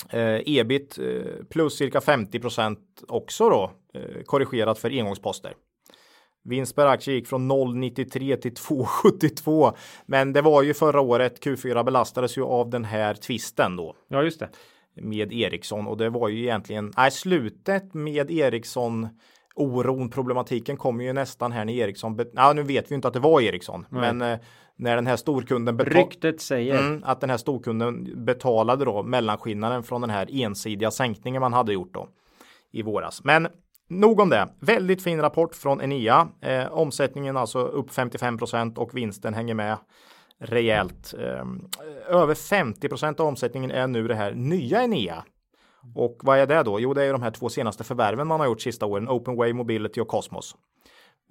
[0.09, 3.71] eh ebit eh, plus cirka 50 procent också då
[4.25, 5.53] korrigerat för engångsposter.
[6.43, 9.73] Vinst per aktie gick från 0,93 till 2,72.
[10.05, 13.95] Men det var ju förra året Q4 belastades ju av den här tvisten då.
[14.07, 14.49] Ja, just det.
[15.01, 19.07] Med Ericsson och det var ju egentligen, nej, slutet med Ericsson
[19.59, 23.19] oron, problematiken kommer ju nästan här när Ericsson, ja nu vet vi inte att det
[23.19, 24.01] var Ericsson, Nej.
[24.01, 24.39] men eh,
[24.75, 30.01] när den här storkunden Ryktet säger mm, att den här storkunden betalade då mellanskillnaden från
[30.01, 32.07] den här ensidiga sänkningen man hade gjort då
[32.71, 33.23] i våras.
[33.23, 33.47] Men
[33.89, 34.49] nog om det.
[34.59, 36.27] Väldigt fin rapport från Enea.
[36.41, 39.77] Eh, omsättningen alltså upp 55% och vinsten hänger med
[40.39, 41.13] rejält.
[41.13, 41.45] Eh,
[42.07, 45.23] över 50% av omsättningen är nu det här nya Enea
[45.95, 46.79] och vad är det då?
[46.79, 50.01] Jo, det är de här två senaste förvärven man har gjort sista åren, Openway Mobility
[50.01, 50.55] och Cosmos.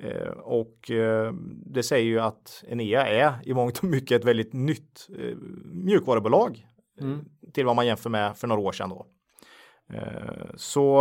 [0.03, 1.33] Eh, och eh,
[1.67, 6.67] det säger ju att Enea är i mångt och mycket ett väldigt nytt eh, mjukvarubolag
[7.01, 7.25] mm.
[7.53, 9.07] till vad man jämför med för några år sedan då.
[9.93, 10.99] Eh, så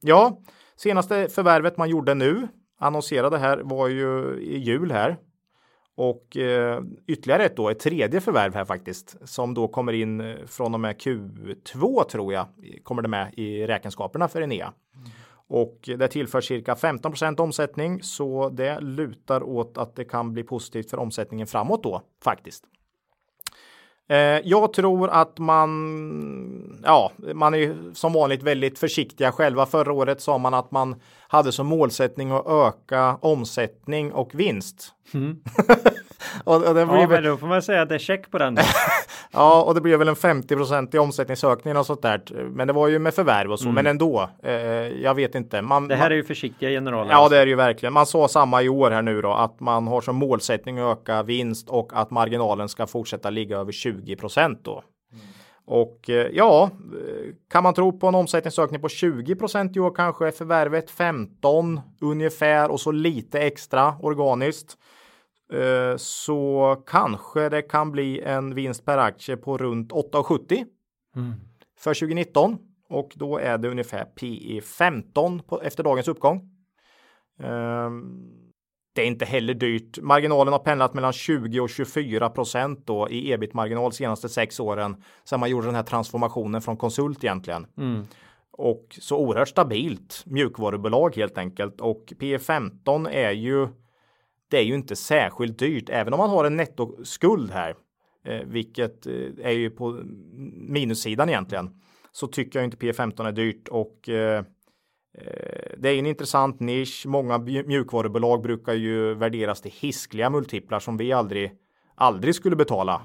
[0.00, 0.38] ja,
[0.76, 5.16] senaste förvärvet man gjorde nu annonserade här var ju i jul här
[5.96, 10.36] och eh, ytterligare ett då, ett tredje förvärv här faktiskt, som då kommer in eh,
[10.46, 12.46] från och med Q2 tror jag,
[12.82, 14.72] kommer det med i räkenskaperna för Enea.
[14.96, 15.08] Mm.
[15.46, 20.90] Och det tillför cirka 15% omsättning, så det lutar åt att det kan bli positivt
[20.90, 22.64] för omsättningen framåt då faktiskt.
[24.08, 29.66] Eh, jag tror att man, ja, man är som vanligt väldigt försiktiga själva.
[29.66, 34.92] Förra året sa man att man hade som målsättning att öka omsättning och vinst.
[35.14, 35.36] Mm.
[36.44, 37.08] och, och det ja, väl...
[37.08, 38.58] men då får man säga att det är check på den.
[39.32, 42.22] ja, och det blev väl en 50% i omsättningsökning och sånt där.
[42.50, 43.74] Men det var ju med förvärv och så, mm.
[43.74, 44.30] men ändå.
[44.42, 44.52] Eh,
[45.02, 45.62] jag vet inte.
[45.62, 46.12] Man, det här man...
[46.12, 47.10] är ju försiktiga generaler.
[47.10, 47.92] Ja, det är det ju verkligen.
[47.92, 51.22] Man sa samma i år här nu då, att man har som målsättning att öka
[51.22, 54.16] vinst och att marginalen ska fortsätta ligga över 20
[54.62, 54.82] då.
[55.66, 56.70] Och eh, ja,
[57.50, 59.32] kan man tro på en omsättningsökning på 20
[59.74, 64.76] i år kanske förvärvet 15 ungefär och så lite extra organiskt.
[65.52, 70.64] Eh, så kanske det kan bli en vinst per aktie på runt 8,70
[71.16, 71.32] mm.
[71.78, 76.50] för 2019 och då är det ungefär PE 15 på, efter dagens uppgång.
[77.38, 78.44] Um,
[78.94, 79.98] det är inte heller dyrt.
[80.02, 85.40] Marginalen har pendlat mellan 20 och 24 procent då i ebit-marginal senaste sex åren sedan
[85.40, 87.66] man gjorde den här transformationen från konsult egentligen.
[87.76, 88.06] Mm.
[88.50, 93.68] Och så oerhört stabilt mjukvarubolag helt enkelt och P 15 är ju
[94.54, 97.74] det är ju inte särskilt dyrt även om man har en nettoskuld här,
[98.24, 99.12] eh, vilket eh,
[99.42, 100.00] är ju på
[100.68, 101.70] minussidan egentligen.
[102.12, 104.44] Så tycker jag inte P 15 är dyrt och eh,
[105.78, 107.06] det är en intressant nisch.
[107.06, 111.52] Många mjukvarubolag brukar ju värderas till hiskliga multiplar som vi aldrig,
[111.94, 113.02] aldrig skulle betala.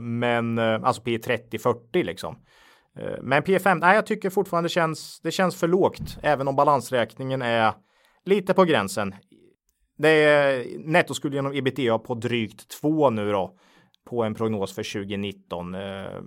[0.00, 2.36] Men alltså P 30 40 liksom.
[3.22, 7.72] Men P5, nej, jag tycker fortfarande känns, det känns för lågt, även om balansräkningen är
[8.24, 9.14] lite på gränsen.
[9.98, 13.54] Det är nettoskuld genom ebitda på drygt 2 nu då
[14.04, 15.72] på en prognos för 2019.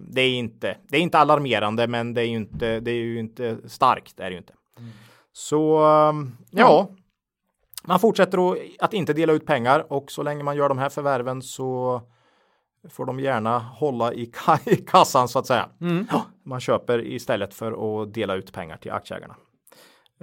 [0.10, 3.20] Det är inte, det är inte alarmerande, men det är ju inte, det är ju
[3.20, 4.54] inte starkt, det är det ju inte.
[4.78, 4.90] Mm.
[5.34, 6.90] Så um, ja,
[7.84, 11.42] man fortsätter att inte dela ut pengar och så länge man gör de här förvärven
[11.42, 12.02] så
[12.90, 14.32] får de gärna hålla i,
[14.88, 15.70] kassan så att säga.
[15.82, 16.06] Mm.
[16.44, 19.36] man köper istället för att dela ut pengar till aktieägarna.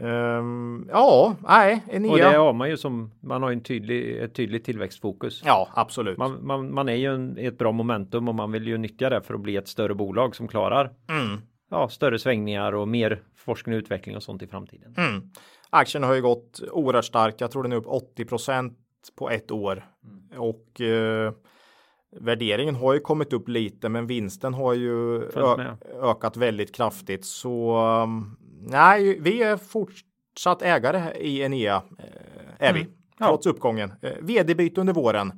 [0.00, 2.12] Um, ja, nej, Enea.
[2.12, 5.42] Och det har man ju som man har en tydlig, ett tydligt tillväxtfokus.
[5.44, 6.18] Ja, absolut.
[6.18, 9.10] Man, man, man är ju en, i ett bra momentum och man vill ju nyttja
[9.10, 13.22] det för att bli ett större bolag som klarar mm ja, större svängningar och mer
[13.36, 14.94] forskning och utveckling och sånt i framtiden.
[14.96, 15.30] Mm.
[15.70, 17.40] Aktien har ju gått oerhört starkt.
[17.40, 18.74] Jag tror den är upp 80%
[19.16, 20.42] på ett år mm.
[20.42, 21.32] och eh,
[22.10, 25.22] värderingen har ju kommit upp lite, men vinsten har ju
[26.02, 27.24] ökat väldigt kraftigt.
[27.24, 31.82] Så um, nej, vi är fortsatt ägare i Enea.
[31.98, 32.92] Eh, är vi, mm.
[33.18, 33.52] trots ja.
[33.52, 33.92] uppgången.
[34.02, 35.32] Eh, vd-byte under våren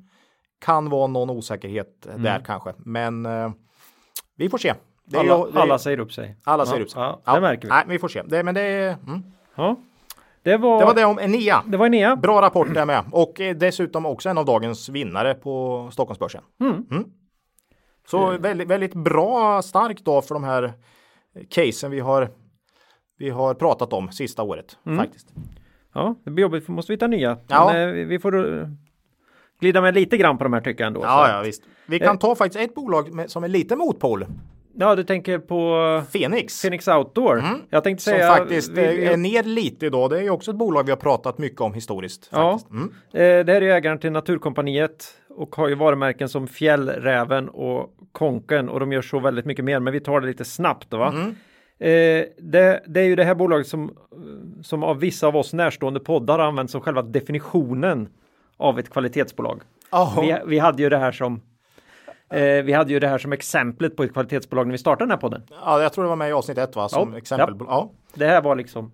[0.59, 2.23] kan vara någon osäkerhet mm.
[2.23, 3.51] där kanske, men eh,
[4.37, 4.75] vi får se
[5.15, 6.37] alla, är, alla säger upp sig.
[6.45, 7.03] Alla säger upp sig.
[7.03, 7.69] Ja, ja, det märker vi.
[7.69, 8.23] Nej, vi får se.
[8.23, 8.97] Det, men det är...
[9.07, 9.23] Mm.
[9.55, 9.77] Ja.
[10.43, 11.63] Det var, det var det om Enea.
[11.67, 12.17] Det var Enea.
[12.17, 13.05] Bra rapport där med.
[13.13, 16.43] Och dessutom också en av dagens vinnare på Stockholmsbörsen.
[16.61, 16.87] Mm.
[16.91, 17.05] Mm.
[18.07, 20.73] Så väldigt, väldigt bra, stark dag för de här
[21.49, 22.31] casen vi har,
[23.21, 24.99] vi har pratat om sista året mm.
[24.99, 25.29] faktiskt.
[25.95, 27.37] Ja, det blir jobbigt, för måste vi hitta nya.
[27.49, 27.71] Ja.
[27.73, 28.69] Men, eh, vi får
[29.61, 31.01] glida med lite grann på de här tycker jag ändå.
[31.03, 31.63] Ja, ja visst.
[31.87, 32.21] Vi kan eh.
[32.21, 34.27] ta faktiskt ett bolag med, som är lite motpol
[34.75, 36.63] Ja, du tänker på Fenix.
[36.63, 37.39] Phoenix Outdoor.
[37.39, 37.61] Mm.
[37.71, 38.29] Jag tänkte Som säga.
[38.29, 40.11] faktiskt vi- vi- är ner lite idag.
[40.11, 42.29] Det är ju också ett bolag vi har pratat mycket om historiskt.
[42.33, 42.53] Ja.
[42.53, 42.71] Faktiskt.
[42.71, 42.91] Mm.
[43.13, 47.95] Eh, det här är ju ägaren till Naturkompaniet och har ju varumärken som Fjällräven och
[48.13, 49.81] Konken och de gör så väldigt mycket mer.
[49.81, 51.09] Men vi tar det lite snabbt va?
[51.09, 51.37] Mm.
[51.81, 53.97] Eh, det, det är ju det här bolaget som,
[54.63, 58.09] som av vissa av oss närstående poddar har använts som själva definitionen
[58.57, 59.61] av ett kvalitetsbolag.
[59.91, 60.21] Jaha.
[60.21, 61.41] Vi, vi hade ju det här som
[62.31, 65.11] eh, vi hade ju det här som exemplet på ett kvalitetsbolag när vi startade den
[65.11, 65.43] här podden.
[65.65, 66.89] Ja, jag tror det var med i avsnitt ett va?
[66.89, 67.19] Som Ja.
[67.19, 67.55] exempel.
[67.61, 67.91] Ja.
[68.15, 68.93] Det här var liksom,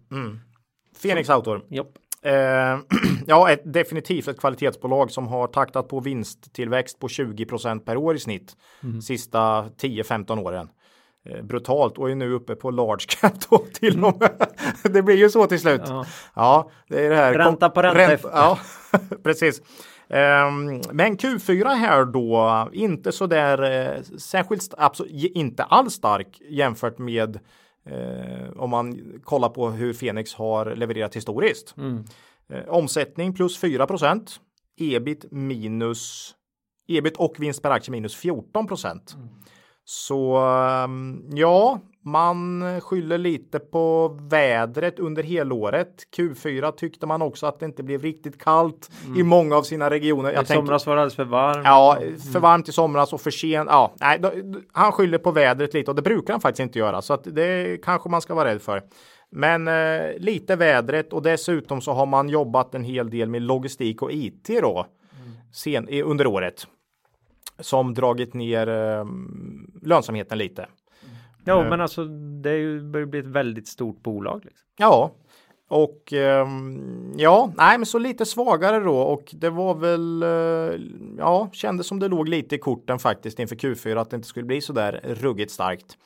[1.03, 1.62] Fenix Outdoor.
[1.68, 1.92] jopp.
[2.22, 2.33] Eh,
[3.27, 8.18] ja, ett, definitivt ett kvalitetsbolag som har taktat på vinsttillväxt på 20% per år i
[8.18, 8.57] snitt
[9.03, 10.68] sista 10-15 åren.
[11.30, 14.46] Eh, brutalt och är nu uppe på large cap då till och med.
[14.82, 15.82] det blir ju så till slut.
[15.86, 16.70] Ja, Ja.
[16.88, 17.34] det är det här.
[17.34, 18.28] Ränta på ränta efter.
[18.28, 18.58] Ja,
[19.22, 19.62] precis.
[20.08, 23.62] Ehm, men Q4 här då, inte så där
[23.96, 27.38] eh, särskilt, absolut, inte alls stark jämfört med
[27.86, 31.74] eh, om man kollar på hur Fenix har levererat historiskt.
[32.52, 33.86] Eh, omsättning plus 4
[34.78, 36.34] ebit minus
[36.88, 38.66] ebit och vinst per aktie minus 14
[39.88, 45.88] Så ehm, ja, man skyller lite på vädret under helåret.
[46.16, 50.31] Q4 tyckte man också att det inte blev riktigt kallt i många av sina regioner.
[50.31, 51.62] I Jag tänker- somras var det alldeles för varmt.
[51.64, 51.99] Ja,
[52.33, 53.68] för varmt i somras och för sent.
[53.70, 54.33] Ja, nej, då,
[54.72, 57.83] han skyller på vädret lite och det brukar han faktiskt inte göra så att det
[57.85, 58.83] kanske man ska vara rädd för.
[59.31, 64.03] Men eh, lite vädret och dessutom så har man jobbat en hel del med logistik
[64.03, 64.87] och IT då
[65.53, 66.66] sen, i- under året
[67.59, 69.04] som dragit ner eh,
[69.82, 70.66] lönsamheten lite.
[71.44, 71.70] Ja, Eh.
[71.70, 72.04] men alltså
[72.42, 74.44] det börjar bli ett väldigt stort bolag.
[74.44, 74.66] Liksom.
[74.78, 75.11] Ja,
[75.68, 80.80] och ehm, ja, nej, men så lite svagare då och det var väl, eh,
[81.18, 84.46] ja, kändes som det låg lite i korten faktiskt inför Q4 att det inte skulle
[84.46, 85.98] bli så där ruggigt starkt.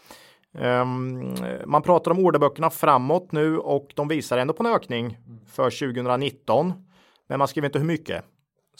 [0.59, 1.35] Ehm,
[1.67, 6.73] man pratar om orderböckerna framåt nu och de visar ändå på en ökning för 2019.
[7.29, 8.25] Men man skriver inte hur mycket.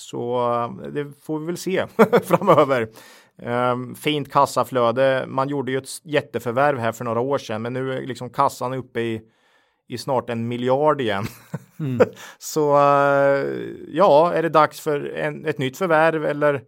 [0.01, 1.87] Så eh, det får vi väl se
[2.23, 2.89] framöver.
[3.43, 5.25] Ehm, fint kassaflöde.
[5.29, 8.75] Man gjorde ju ett jätteförvärv här för några år sedan, men nu är liksom kassan
[8.75, 9.23] uppe i,
[9.89, 11.25] i snart en miljard igen.
[12.39, 13.47] Så eh,
[13.89, 16.61] ja, är det dags för en, ett nytt förvärv eller eh,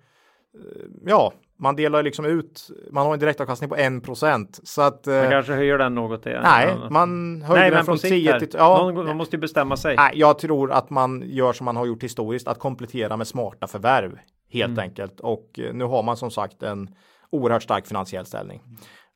[1.07, 2.69] ja, man delar liksom ut.
[2.93, 6.27] Man har en direktavkastning på 1% så att eh, Man kanske höjer den något.
[6.27, 6.41] igen.
[6.43, 8.39] nej, man höjde Nej, den från på sikt 10 här.
[8.39, 9.97] till ja, Någon, man måste ju bestämma sig.
[9.97, 13.67] Nej, jag tror att man gör som man har gjort historiskt, att komplettera med smarta
[13.67, 14.19] förvärv
[14.53, 14.79] helt Mm.
[14.83, 15.21] enkelt.
[15.21, 16.95] Och eh, nu har man som sagt en
[17.31, 18.63] oerhört stark finansiell ställning.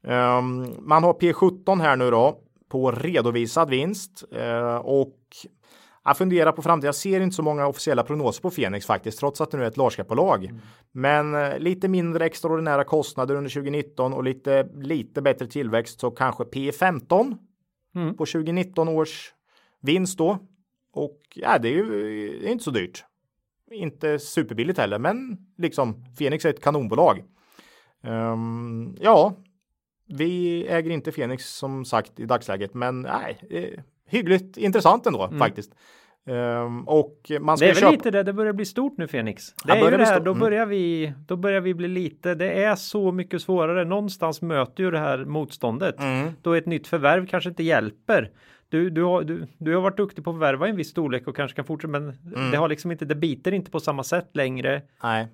[0.07, 2.39] Ehm, man har P17 här nu då
[2.71, 5.17] på redovisad vinst eh, och
[6.07, 6.89] jag funderar på framtiden.
[6.89, 9.69] Jag ser inte så många officiella prognoser på Fenix faktiskt, trots att det nu är
[9.69, 10.05] ett large
[10.93, 16.45] Men eh, lite mindre extraordinära kostnader under 2019 och lite, lite bättre tillväxt så kanske
[16.45, 17.37] P15
[17.97, 18.17] Mm.
[18.17, 19.35] på 2019 års
[19.81, 20.39] vinst då.
[20.93, 21.85] Och ja, det är ju
[22.41, 23.05] det är inte så dyrt.
[23.71, 27.25] Inte superbilligt heller, men liksom Fenix är ett kanonbolag.
[28.03, 29.35] Ehm, ja,
[30.09, 33.39] vi äger inte Fenix som sagt i dagsläget, men nej,
[34.07, 35.73] hyggligt intressant ändå faktiskt.
[36.29, 37.75] Ehm, och man ska Mm.
[37.75, 37.91] Det är väl köpa.
[37.91, 39.53] lite det, det börjar bli stort nu Fenix.
[39.65, 40.41] Det Ja, är ju det här, då Mm.
[40.41, 43.85] börjar, vi, då börjar vi bli lite, det är så mycket svårare.
[43.85, 46.01] Någonstans möter ju det här motståndet.
[46.01, 46.31] Mm.
[46.43, 48.31] Då ett nytt förvärv kanske inte hjälper.
[48.69, 51.29] Du, du, har, du, du har varit duktig på att förvärva i en viss storlek
[51.29, 52.03] och kanske kan fortsätta men
[52.35, 52.51] Mm.
[52.51, 54.83] det har liksom inte, det biter inte på samma sätt längre.
[55.03, 55.27] Nej.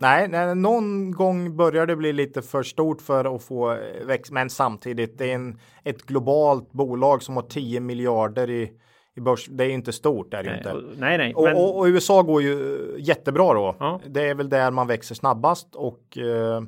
[0.00, 4.32] Nej, nej, någon gång börjar det bli lite för stort för att få eh, växt,
[4.32, 8.72] men samtidigt det är en, ett globalt bolag som har 10 miljarder i,
[9.16, 9.46] i börs.
[9.50, 10.72] Det är inte stort, det är Nej, inte.
[10.72, 11.34] och- nej, nej.
[11.34, 13.76] Och, men, och, och USA går ju jättebra då.
[13.78, 14.00] Ja.
[14.08, 16.62] Det är väl där man växer snabbast och eh,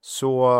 [0.00, 0.50] så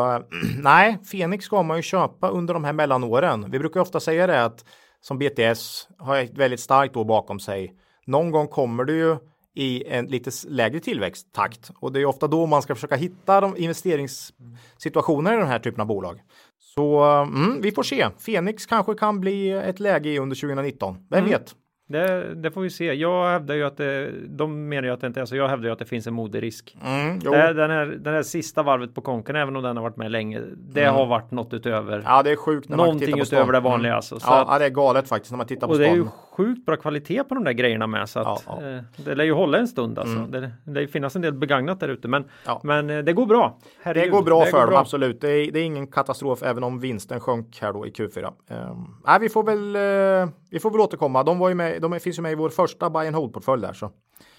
[0.63, 3.51] nej, Fenix ska man ju köpa under de här mellanåren.
[3.51, 4.65] Vi brukar ofta säga det att
[5.01, 7.75] som BTS har ett väldigt starkt år bakom sig.
[8.07, 9.17] Någon gång kommer det ju
[9.55, 13.57] i en lite lägre tillväxttakt och det är ofta då man ska försöka hitta de
[13.57, 16.21] investeringssituationer i den här typen av bolag.
[16.59, 18.07] Så mm, vi får se.
[18.27, 20.97] Fenix kanske kan bli ett läge i under 2019.
[21.11, 21.31] Vem Mm.
[21.31, 21.55] vet?
[21.89, 22.93] det, det får vi se.
[22.95, 25.37] Jag hävdar ju att det, de menar ju att det inte är så.
[25.37, 26.77] Jag hävdar ju att det finns en moderisk.
[26.85, 27.19] Mm.
[27.19, 30.11] Det, den, här, den här sista varvet på konken, även om den har varit med
[30.11, 32.03] länge, det har varit något utöver.
[32.05, 33.97] Ja, det är sjukt när man Någonting tittar på utöver det vanliga Mm.
[33.97, 34.21] alltså.
[34.21, 36.09] Så Ja, att, ja, det är galet faktiskt när man tittar på stan.
[36.37, 39.33] Sjukt bra kvalitet på de där grejerna med så att Ja, Eh, det lär ju
[39.33, 40.19] hålla en stund alltså.
[40.19, 42.61] Det, det lär finnas en del begagnat där ute men, Ja.
[42.65, 43.59] men eh, det går bra.
[43.63, 45.21] Det Herregud, går bra för dem, absolut.
[45.21, 48.27] Det är, det är ingen katastrof även om vinsten sjönk här då i Q4.
[48.27, 51.23] Um, nej, vi får väl, eh, vi får väl återkomma.
[51.23, 53.63] De, var ju med, de finns ju med i vår första buy and hold portfölj
[53.63, 53.91] där så.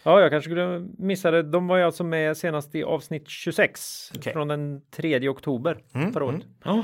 [0.04, 1.44] Ja, jag kanske skulle missa det.
[1.44, 4.34] De var ju alltså med senast i avsnitt 26 Okej.
[4.34, 6.42] från den 3 oktober Mm, förra året.
[6.64, 6.84] Ja.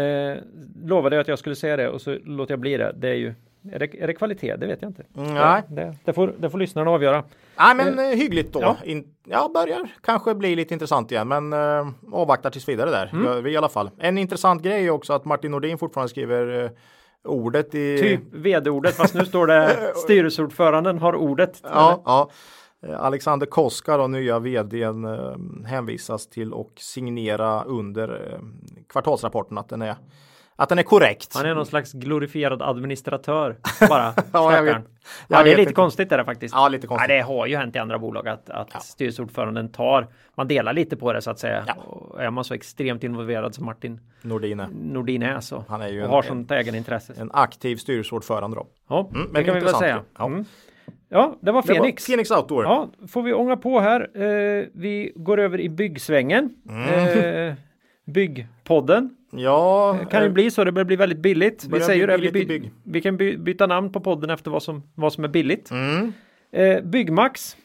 [0.00, 0.38] Eh,
[0.84, 2.92] lovade jag att jag skulle säga det och så låter jag bli det.
[2.96, 3.34] Det är ju
[3.72, 4.56] är det, är det kvalitet?
[4.56, 5.04] Det vet jag inte.
[5.16, 5.62] Mm, nej.
[5.68, 7.24] Det, det, får, det får lyssnarna avgöra.
[7.58, 8.60] Nej men eh, hyggligt då.
[8.60, 8.76] ja.
[8.84, 13.10] In, ja, börjar kanske bli lite intressant igen men eh, avvaktar tills vidare där.
[13.12, 13.44] Mm.
[13.44, 13.90] Vi i alla fall.
[13.98, 16.70] En intressant grej är också att Martin Nordin fortfarande skriver eh,
[17.24, 17.98] ordet i...
[17.98, 21.60] Typ vd-ordet, fast nu står det styrelseordföranden har ordet.
[21.62, 22.30] Ja, ja.
[22.86, 28.40] Eh, Alexander Koskar och nya vdn eh, hänvisas till och signera under eh,
[28.88, 29.96] kvartalsrapporten att den är
[30.62, 31.34] att den är korrekt.
[31.36, 33.56] Han är någon slags glorifierad administratör
[33.88, 34.14] bara.
[34.32, 34.74] Ja, jag vet.
[34.74, 34.82] Jag
[35.28, 35.72] ja, det är lite inte.
[35.72, 36.54] konstigt är det faktiskt.
[36.54, 37.10] Ja, lite konstigt.
[37.10, 40.96] Ja, det har ju hänt i andra bolag att, att styrelseordföranden tar, man delar lite
[40.96, 41.64] på det så att säga.
[41.66, 41.74] Ja.
[41.74, 45.64] Och är man så extremt involverad som Martin Nordin är Nordin är så.
[45.68, 47.12] Han är ju och en- har sånt egenintresse.
[47.16, 48.66] en aktiv styrelseordförande då.
[48.88, 50.02] Ja, Mm, det men kan vi väl säga.
[50.18, 50.26] Ja.
[50.26, 50.44] Mm.
[51.08, 51.90] Ja, det var Det var.
[52.06, 52.64] Phoenix Outdoor.
[52.64, 54.00] Ja, får vi ånga på här.
[54.22, 56.50] Eh, vi går över i byggsvängen.
[56.68, 57.48] Mm.
[57.48, 57.54] Eh,
[58.12, 59.16] byggpodden.
[59.32, 61.66] Ja, Kan ju eh, bli så, det börjar bli väldigt billigt.
[61.72, 64.82] Vi säger det, vi, by, vi kan by, byta namn på podden efter vad som,
[64.94, 65.70] vad som är billigt.
[65.70, 66.12] Mm.
[66.52, 67.56] Eh, Byggmax.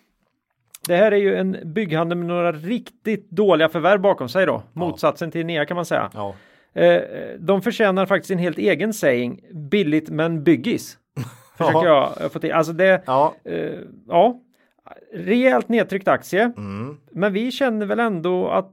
[0.88, 4.64] Det här är ju en bygghandel med några riktigt dåliga förvärv bakom sig då.
[4.74, 6.10] Motsatsen till Nea kan man säga.
[6.14, 6.36] Ja.
[6.82, 7.02] Eh,
[7.40, 9.42] de förtjänar faktiskt en helt egen saying.
[9.72, 10.98] Billigt men byggis.
[11.58, 12.14] Försöker Ja.
[12.20, 12.52] jag få till.
[12.52, 13.36] Alltså det, Ja.
[13.46, 14.40] eh, ja.
[15.14, 16.52] Rejält nedtryckt aktie.
[16.58, 16.98] Mm.
[17.12, 18.72] Men vi känner väl ändå att,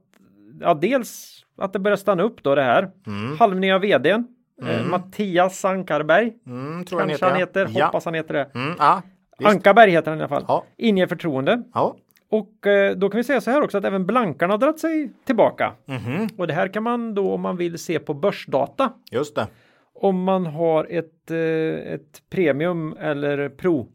[0.60, 2.90] ja dels att det börjar stanna upp då det här.
[3.06, 3.38] Mm.
[3.38, 4.26] Halvning av vdn.
[4.62, 6.32] Eh, Mattias Sankarberg.
[6.46, 7.68] Mm, tror jag Kanske han heter.
[7.74, 7.84] Ja.
[7.84, 8.50] Hoppas han heter det.
[8.54, 9.02] Mm, ja.
[9.44, 10.44] Ankarberg heter han i alla fall.
[10.48, 10.64] Ja.
[10.76, 11.62] Inger förtroende.
[11.74, 11.96] Ja.
[12.30, 15.12] Och eh, då kan vi säga så här också att även blankarna har dragit sig
[15.24, 15.72] tillbaka.
[15.86, 16.28] Mhm.
[16.36, 18.92] Och det här kan man då om man vill se på börsdata.
[19.10, 19.46] Just det.
[19.94, 23.88] Om man har ett, eh, ett premium eller pro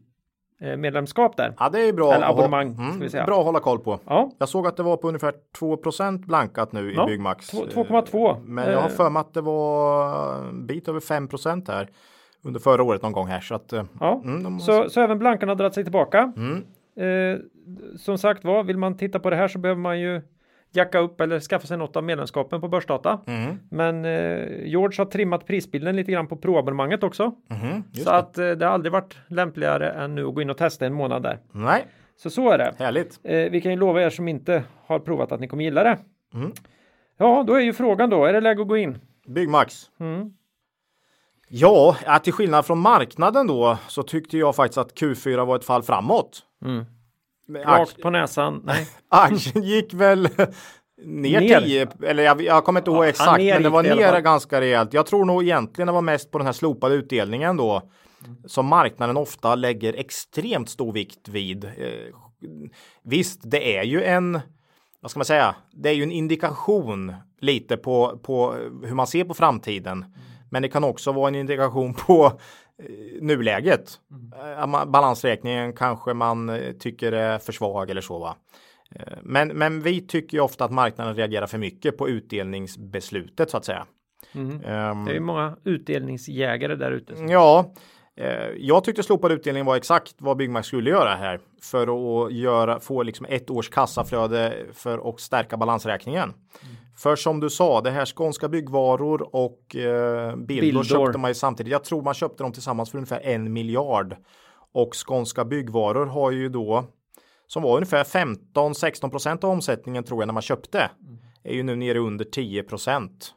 [0.60, 1.54] medlemskap där.
[1.58, 2.14] Ja, det är bra.
[2.14, 3.24] Eller ha- abonnemang, vi säga.
[3.26, 3.98] Bra att hålla koll på.
[4.06, 7.46] Ja, Jag såg att det var på ungefär 2% blankat nu Ja, i Byggmax.
[7.46, 8.36] två- 2,2.
[8.44, 8.94] Men jag har Eh.
[8.94, 11.28] för mig att det var en bit över 5
[11.68, 11.88] här
[12.44, 13.40] under förra året någon gång här.
[13.40, 14.20] Så att, eh, ja.
[14.24, 16.32] mm, de, Så, så även blankarna har dragit sig tillbaka.
[16.36, 16.64] Mm.
[17.00, 17.38] Eh,
[17.98, 20.22] som sagt var, vill man titta på det här så behöver man ju
[20.72, 23.20] jacka upp eller skaffa sig något av medlemskapen på börsdata.
[23.26, 23.58] Mm.
[23.70, 27.32] Men eh, George har trimmat prisbilden lite grann på proabonnemanget också.
[27.92, 28.16] Just Så det.
[28.18, 30.94] att eh, det har aldrig varit lämpligare än nu att gå in och testa en
[30.94, 31.38] månad där.
[31.52, 32.74] Nej, Så så är det.
[32.78, 33.20] härligt.
[33.24, 35.98] Eh, vi kan ju lova er som inte har provat att ni kommer gilla det.
[36.34, 36.52] Mm.
[37.18, 38.98] Ja, då är ju frågan då, är det läge att gå in?
[39.26, 39.90] Byggmax.
[40.00, 40.32] Mm.
[41.48, 45.64] Ja, att till skillnad från marknaden då så tyckte jag faktiskt att Q4 var ett
[45.64, 46.42] fall framåt.
[46.64, 46.84] Mm.
[47.54, 48.62] Rakt akt- på näsan.
[48.64, 48.86] Nej.
[49.08, 50.28] Aktien gick väl
[51.04, 51.60] ner, Ner.
[51.60, 54.92] 10, eller jag, jag kommer inte ihåg Ja, exakt, men det var ner ganska rejält.
[54.92, 57.82] Jag tror nog egentligen det var mest på den här slopade utdelningen då
[58.46, 61.64] som marknaden ofta lägger extremt stor vikt vid.
[61.64, 61.70] Eh,
[63.04, 64.40] visst, det är ju en,
[65.00, 68.52] vad ska man säga, det är ju en indikation lite på, på
[68.84, 70.04] hur man ser på framtiden.
[70.50, 72.40] Men det kan också vara en indikation på
[73.20, 73.90] nuläget.
[74.42, 78.36] Eh, att man- Balansräkningen kanske man eh, tycker är för svag eller så va.
[78.94, 83.56] Eh, Men, men vi tycker ju ofta att marknaden reagerar för mycket på utdelningsbeslutet så
[83.56, 83.86] att säga.
[84.34, 84.64] Mm.
[84.64, 87.14] Ehm, Det är ju många utdelningsjägare där ute.
[87.28, 87.74] Ja,
[88.16, 92.80] eh, jag tyckte slopad utdelning var exakt vad Byggmax skulle göra här för att göra,
[92.80, 96.32] få liksom ett års kassaflöde för att stärka balansräkningen.
[96.98, 100.84] För som du sa, det här Skånska byggvaror och eh, Bildor, Bildor.
[100.84, 101.72] köpte man ju samtidigt.
[101.72, 104.16] Jag tror man köpte dem tillsammans för ungefär en miljard.
[104.72, 106.84] Och Skånska byggvaror har ju då
[107.46, 110.90] som var ungefär 15-16 procent av omsättningen tror jag när man köpte.
[111.44, 113.34] Är ju nu nere under 10 procent.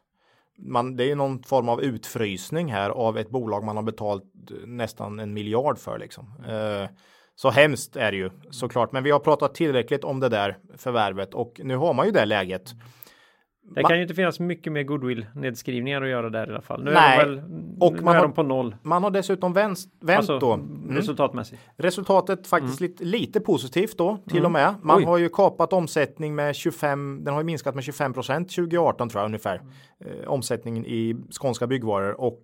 [0.58, 4.24] Man, det är ju någon form av utfrysning här av ett bolag man har betalt
[4.50, 6.24] eh, nästan en miljard för liksom.
[6.48, 6.90] Eh,
[7.34, 11.34] så hemskt är det ju såklart, men vi har pratat tillräckligt om det där förvärvet
[11.34, 12.74] och nu har man ju det läget.
[13.74, 16.84] Det kan ju inte finnas mycket mer goodwill nedskrivningar att göra där i alla fall.
[16.84, 17.42] Nu Nej, är de väl,
[17.80, 18.76] och man är har- de på noll.
[18.82, 20.52] Man har dessutom vänt, vänt Alltså då.
[20.52, 20.96] Mm.
[20.96, 21.62] resultatmässigt.
[21.76, 24.44] Resultatet faktiskt lite, lite positivt då till Mm.
[24.46, 24.74] och med.
[24.82, 25.04] Man Oj.
[25.04, 29.20] har ju kapat omsättning med 25, den har ju minskat med 25 procent 2018 tror
[29.20, 29.62] jag ungefär.
[30.04, 32.42] Eh, omsättningen i skånska byggvaror och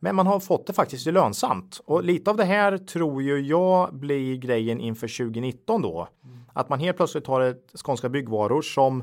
[0.00, 3.94] men man har fått det faktiskt lönsamt och lite av det här tror ju jag
[3.94, 6.08] blir grejen inför 2019 då.
[6.52, 9.02] Att man helt plötsligt har ett skånska byggvaror som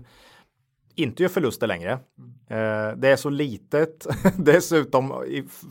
[0.96, 1.92] inte gör förluster längre.
[2.48, 5.26] Eh, det är så litet dessutom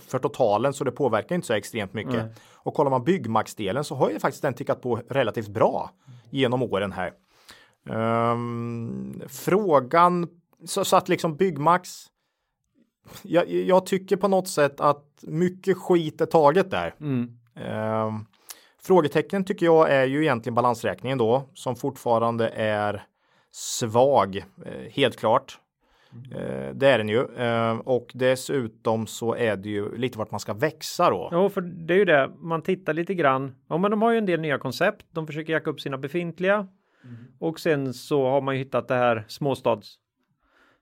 [0.07, 2.15] för totalen så det påverkar inte så extremt mycket.
[2.15, 2.35] Nej.
[2.55, 5.91] Och kollar man byggmaxdelen så har ju faktiskt den tickat på relativt bra
[6.31, 7.13] genom åren här.
[7.91, 10.29] Ehm, frågan
[10.65, 11.91] så, så att liksom byggmax.
[13.23, 16.95] Jag, jag tycker på något sätt att mycket skit är taget där.
[17.01, 17.39] Mm.
[17.55, 18.27] Ehm,
[18.87, 23.07] Frågetecknen tycker jag är ju egentligen balansräkningen då som fortfarande är
[23.55, 25.59] svag, eh, helt klart.
[26.33, 30.41] Eh, det är den ju eh, och dessutom så är det ju lite vart man
[30.41, 31.29] ska växa då.
[31.33, 32.31] Ja, för det är ju det.
[32.39, 33.55] Man tittar lite grann.
[33.69, 35.07] Ja, men de har ju en del nya koncept.
[35.11, 37.17] De försöker jacka upp sina befintliga mm.
[37.39, 39.99] och sen så har man ju hittat det här småstads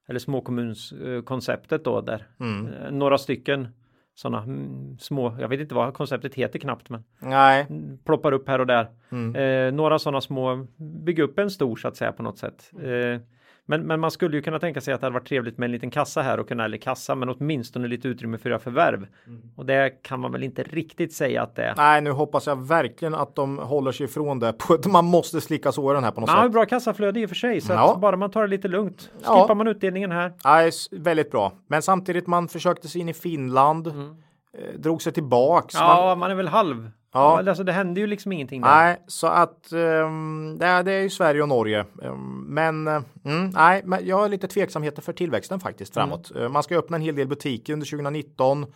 [0.08, 2.98] eller småkommunskonceptet då där mm.
[2.98, 3.68] några stycken
[4.14, 7.66] sådana mm, små, jag vet inte vad konceptet heter knappt, men Nej.
[8.04, 8.88] ploppar upp här och där.
[9.10, 9.36] Mm.
[9.36, 12.70] Eh, några sådana små, bygga upp en stor så att säga på något sätt.
[12.82, 13.20] Eh,
[13.66, 15.72] men, men man skulle ju kunna tänka sig att det hade varit trevligt med en
[15.72, 19.06] liten kassa här och kunna, eller kassa, men åtminstone lite utrymme för att förvärv.
[19.26, 19.42] Mm.
[19.56, 21.74] Och det kan man väl inte riktigt säga att det är.
[21.76, 24.54] Nej, nu hoppas jag verkligen att de håller sig ifrån det.
[24.86, 26.42] man måste slicka såren här på något man sätt.
[26.42, 27.98] har bra kassaflöde i och för sig, så ja.
[28.00, 29.10] bara man tar det lite lugnt.
[29.14, 29.54] Skippar ja.
[29.54, 30.32] man utdelningen här.
[30.44, 31.52] Nej, väldigt bra.
[31.66, 33.86] Men samtidigt man försökte sig in i Finland.
[33.86, 34.16] Mm.
[34.58, 35.74] Eh, drog sig tillbaks.
[35.74, 36.90] Ja, man, man är väl halv.
[37.12, 37.48] Ja.
[37.48, 38.60] Alltså det hände ju liksom ingenting.
[38.60, 38.68] Där.
[38.68, 41.84] Nej, så att um, det, är, det är ju Sverige och Norge.
[42.02, 46.08] Um, men, uh, mm, nej, men jag har lite tveksamheter för tillväxten faktiskt mm.
[46.08, 46.30] framåt.
[46.30, 46.42] Mm.
[46.42, 48.66] Uh, man ska öppna en hel del butiker under 2019.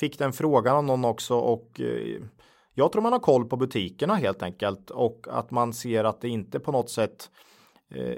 [0.00, 2.22] Fick den frågan av någon också och uh,
[2.74, 6.28] jag tror man har koll på butikerna helt enkelt och att man ser att det
[6.28, 7.30] inte på något sätt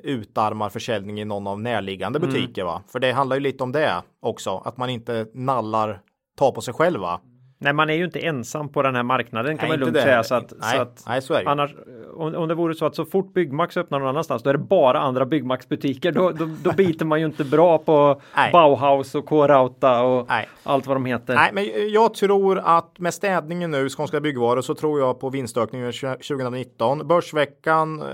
[0.02, 2.30] utarmar försäljning i någon av närliggande mm.
[2.30, 2.62] butiker.
[2.62, 2.72] Mm.
[2.72, 2.82] Va?
[2.88, 6.00] För det handlar ju lite om det också, att man inte nallar,
[6.36, 7.20] tar på sig själva.
[7.58, 10.24] Nej, man är ju inte ensam på den här marknaden kan Nej, man lugnt säga.
[10.24, 11.42] Så att, Nej, så att Nej, så det.
[11.46, 11.74] Annars,
[12.14, 14.58] om, om det vore så att så fort Byggmax öppnar någon annanstans, då är det
[14.58, 16.12] bara andra Byggmax-butiker.
[16.12, 18.20] Då, då, då biter man ju inte bra på.
[18.52, 20.28] Bauhaus och K-Rauta och
[20.62, 21.34] allt vad de heter.
[21.34, 25.92] Nej, men jag tror att med städningen nu, Skånska Byggvaror, så tror jag på vinstökningen
[25.92, 27.08] 2019.
[27.08, 28.06] Börsveckan eh,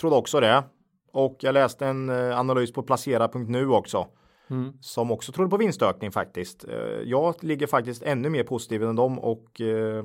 [0.00, 0.62] trodde också det.
[1.12, 4.06] Och jag läste en eh, analys på placera.nu också
[4.50, 4.72] Mm.
[4.80, 6.64] Som också trodde på vinstökning faktiskt.
[6.64, 6.74] Eh,
[7.04, 10.04] jag ligger faktiskt ännu mer positiv än dem och eh,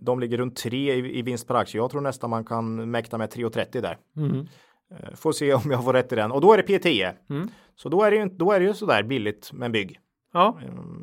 [0.00, 1.80] de ligger runt 3 i, vinst per aktie.
[1.80, 3.98] Jag tror nästan man kan mäkta med 3,30 där.
[4.16, 4.46] Mm.
[4.90, 7.14] Eh, får se om jag får rätt i den och då är det P10.
[7.30, 7.48] Mm.
[7.74, 9.98] Så då är det ju då är det ju sådär billigt med bygg.
[10.32, 10.58] Ja.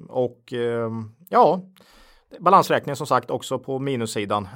[0.10, 0.54] Och
[1.30, 1.62] ja,
[2.40, 4.48] balansräkningen som sagt också på minussidan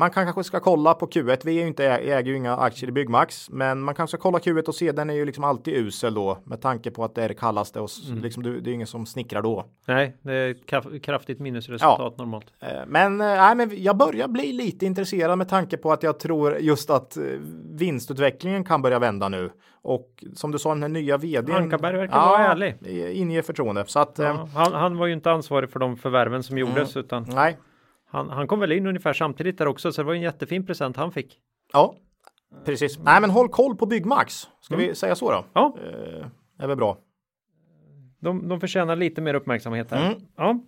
[0.00, 1.40] man kanske ska kolla på Q1.
[1.44, 4.38] Vi är ju inte, äger ju inga aktier i Byggmax, men man kanske ska kolla
[4.38, 4.92] Q1 och se.
[4.92, 7.80] Den är ju liksom alltid usel då med tanke på att det är det kallaste
[7.80, 8.22] och mm.
[8.22, 9.66] liksom det, är ingen som snickrar då.
[9.86, 12.14] Nej, det är kraftigt minusresultat ja.
[12.18, 12.46] normalt.
[12.60, 16.18] Eh, men, eh, nej, men jag börjar bli lite intresserad med tanke på att jag
[16.18, 17.22] tror just att eh,
[17.70, 19.50] vinstutvecklingen kan börja vända nu.
[19.82, 21.52] Och som du sa, den här nya vdn.
[21.52, 22.76] Ankarberg verkar ja, vara ärlig.
[23.16, 23.84] Inger förtroende.
[23.86, 26.96] Så att, ja, han, han, var ju inte ansvarig för de förvärven som gjordes.
[26.96, 27.26] Mm, utan...
[27.28, 27.56] Nej,
[28.10, 30.96] han, han kom väl in ungefär samtidigt där också, så det var en jättefin present
[30.96, 31.38] han fick.
[31.72, 31.94] Ja,
[32.64, 32.98] precis.
[32.98, 34.48] Nej, men håll koll på Byggmax.
[34.60, 34.86] Ska mm.
[34.86, 35.44] vi säga så då?
[35.52, 35.76] Ja.
[35.84, 36.26] Eh,
[36.58, 36.98] är väl bra.
[38.20, 40.06] De, de förtjänar lite mer uppmärksamhet här.
[40.06, 40.20] Mm.
[40.36, 40.60] Ja.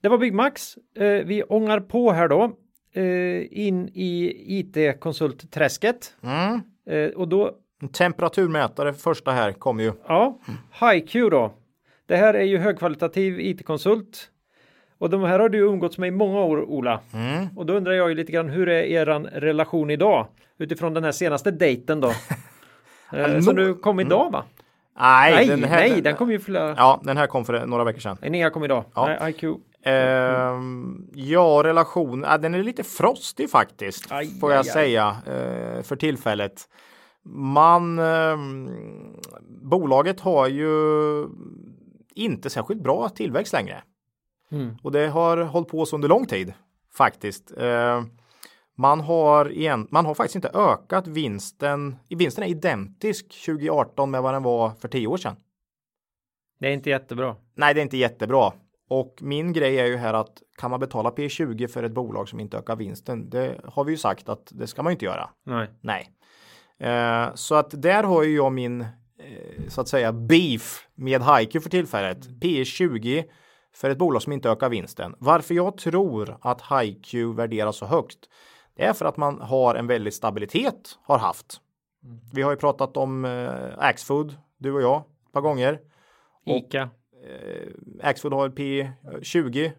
[0.00, 0.76] Det var Byggmax.
[0.96, 2.52] Eh, vi ångar på här då.
[2.92, 6.14] Eh, in i IT-konsultträsket.
[6.22, 6.60] Mm.
[6.86, 7.50] Eh, och då.
[7.92, 9.92] Temperaturmätare första här kommer ju.
[10.06, 10.40] Ja,
[10.80, 11.54] HiQ då.
[12.06, 14.30] Det här är ju högkvalitativ IT-konsult
[14.98, 17.00] och de här har du umgåtts med i många år, Ola.
[17.12, 17.46] Mm.
[17.56, 20.26] Och då undrar jag ju lite grann, hur är eran relation idag?
[20.58, 22.12] Utifrån den här senaste dejten då?
[23.12, 24.44] eh, som du kom idag va?
[24.98, 26.74] Nej, nej, den, här, nej, den kom ju flera...
[26.76, 28.16] Ja, den här kom för några veckor sedan.
[28.22, 28.84] Enea kom idag.
[28.94, 29.16] Ja.
[29.20, 29.44] Nej, IQ.
[29.86, 31.06] Mm.
[31.14, 32.20] ja, relation.
[32.20, 34.12] Den är lite frostig faktiskt.
[34.12, 35.16] Aj, får jag aj, säga.
[35.26, 36.68] Eh, för tillfället.
[37.24, 37.98] Man.
[37.98, 38.36] Eh,
[39.62, 40.72] bolaget har ju
[42.14, 43.82] inte särskilt bra tillväxt längre.
[44.50, 44.76] Mm.
[44.82, 46.52] Och det har hållit på så under lång tid
[46.96, 47.52] faktiskt.
[47.58, 48.02] Eh,
[48.76, 51.96] man har, igen, man har faktiskt inte ökat vinsten.
[52.08, 55.36] Vinsten är identisk 2018 med vad den var för tio år sedan.
[56.60, 57.36] Det är inte jättebra.
[57.54, 58.52] Nej, det är inte jättebra.
[58.88, 62.40] Och min grej är ju här att kan man betala P20 för ett bolag som
[62.40, 63.30] inte ökar vinsten?
[63.30, 65.30] Det har vi ju sagt att det ska man inte göra.
[65.44, 65.68] Nej.
[65.80, 66.10] Nej.
[66.78, 68.88] Eh, så att där har ju jag min eh,
[69.68, 72.28] så att säga beef med Haiku för tillfället.
[72.28, 73.24] P20
[73.74, 75.14] för ett bolag som inte ökar vinsten.
[75.18, 78.18] Varför jag tror att HiQ värderas så högt.
[78.76, 81.60] Det är för att man har en väldigt stabilitet har haft.
[82.04, 82.18] Mm.
[82.32, 85.80] Vi har ju pratat om eh, Axfood, du och jag, ett par gånger.
[86.46, 86.82] Ica.
[86.82, 87.68] Och, eh,
[88.02, 88.90] Axfood har P
[89.22, 89.72] 20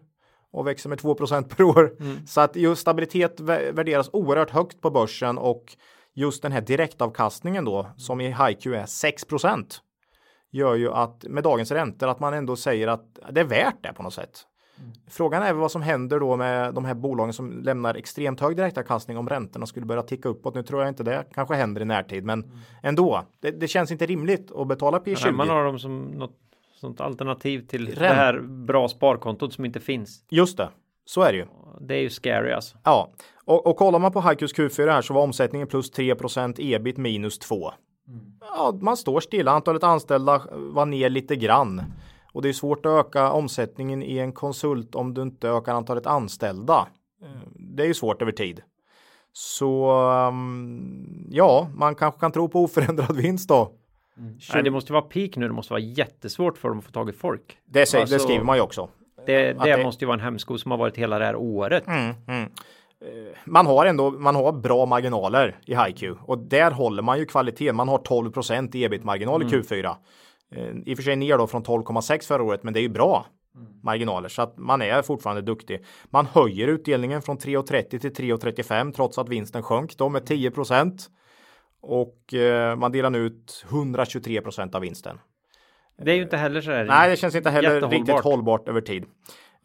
[0.52, 1.96] och växer med 2% per år.
[2.00, 2.26] Mm.
[2.26, 5.76] Så att just stabilitet värderas oerhört högt på börsen och
[6.14, 9.24] just den här direktavkastningen då som i HiQ är 6
[10.56, 13.92] gör ju att med dagens räntor att man ändå säger att det är värt det
[13.92, 14.46] på något sätt.
[14.78, 14.92] Mm.
[15.08, 19.18] Frågan är vad som händer då med de här bolagen som lämnar extremt hög direktavkastning
[19.18, 20.54] om räntorna skulle börja ticka uppåt.
[20.54, 22.58] Nu tror jag inte det kanske händer i närtid, men mm.
[22.82, 23.22] ändå.
[23.40, 25.18] Det, det, känns inte rimligt att betala P20.
[25.24, 26.36] Nej, man har dem som något
[26.80, 27.98] sånt alternativ till Ränt.
[27.98, 30.24] det här bra sparkontot som inte finns.
[30.30, 30.68] Just det.
[31.04, 31.46] Så är det ju.
[31.80, 32.76] Det är ju scary alltså.
[32.84, 33.12] Ja,
[33.44, 37.38] och, och kollar man på Haikus Q4 här så var omsättningen plus 3% ebit minus
[37.38, 37.72] 2.
[38.40, 39.50] Ja, man står stilla.
[39.50, 41.82] Antalet anställda var ner lite grann.
[42.32, 46.06] Och det är svårt att öka omsättningen i en konsult om du inte ökar antalet
[46.06, 46.88] anställda.
[47.22, 48.62] Eh, det är ju svårt över tid.
[49.32, 53.72] Så um, ja, man kanske kan tro på oförändrad vinst då.
[54.18, 54.38] Mm.
[54.54, 55.46] Nej, det måste vara peak nu.
[55.46, 57.58] Det måste vara jättesvårt för dem att få tag i folk.
[57.64, 58.88] Det, säger, alltså, det skriver man ju också.
[59.26, 61.86] Det, det, det, måste ju vara en hämsko som har varit hela det här året.
[61.86, 62.50] Mm, mm.
[63.04, 67.24] Eh, man har ändå man har bra marginaler i HiQ och där håller man ju
[67.24, 67.76] kvaliteten.
[67.76, 68.32] Man har 12
[68.72, 69.54] i ebit-marginal mm.
[69.54, 69.94] i Q4.
[70.52, 72.88] Eh, I och för sig ner då från 12,6 förra året, men det är ju
[72.88, 73.68] bra mm.
[73.82, 75.84] marginaler så att man är fortfarande duktig.
[76.04, 81.00] Man höjer utdelningen från 3,30 till 3,35 trots att vinsten sjönk då med 10%
[81.80, 85.18] och eh, man delar nu ut 123% av vinsten.
[85.98, 86.84] Det är ju inte heller så här.
[86.84, 89.04] Nej, det känns inte heller riktigt hållbart över tid.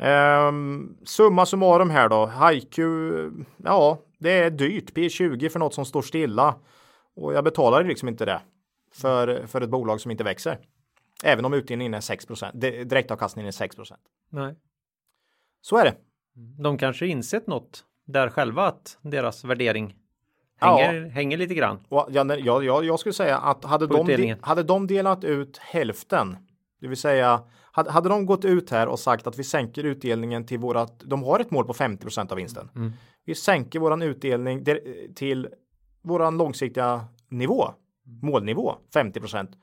[0.01, 2.25] Um, summa summarum här då.
[2.25, 3.31] Haiku,
[3.63, 4.91] ja, det är dyrt.
[4.91, 6.55] P20 för något som står stilla.
[7.15, 8.41] Och jag betalar liksom inte det
[8.93, 10.59] för, för ett bolag som inte växer.
[11.23, 13.75] Även om utdelningen är 6% direktavkastningen är 6
[14.29, 14.55] Nej.
[15.61, 15.95] Så är det.
[16.61, 19.95] De kanske insett något där själva att deras värdering
[20.59, 21.09] hänger, ja.
[21.09, 21.79] hänger lite grann.
[21.89, 25.57] Och, ja, jag, jag, jag skulle säga att hade de, de, hade de delat ut
[25.57, 26.37] hälften,
[26.81, 30.59] det vill säga hade, de gått ut här och sagt att vi sänker utdelningen till
[30.59, 32.69] vårat, de har ett mål på 50% av vinsten.
[32.75, 32.91] Mm.
[33.25, 34.65] Vi sänker våran utdelning
[35.15, 35.47] till
[36.01, 37.73] våran långsiktiga nivå,
[38.21, 39.53] målnivå 50%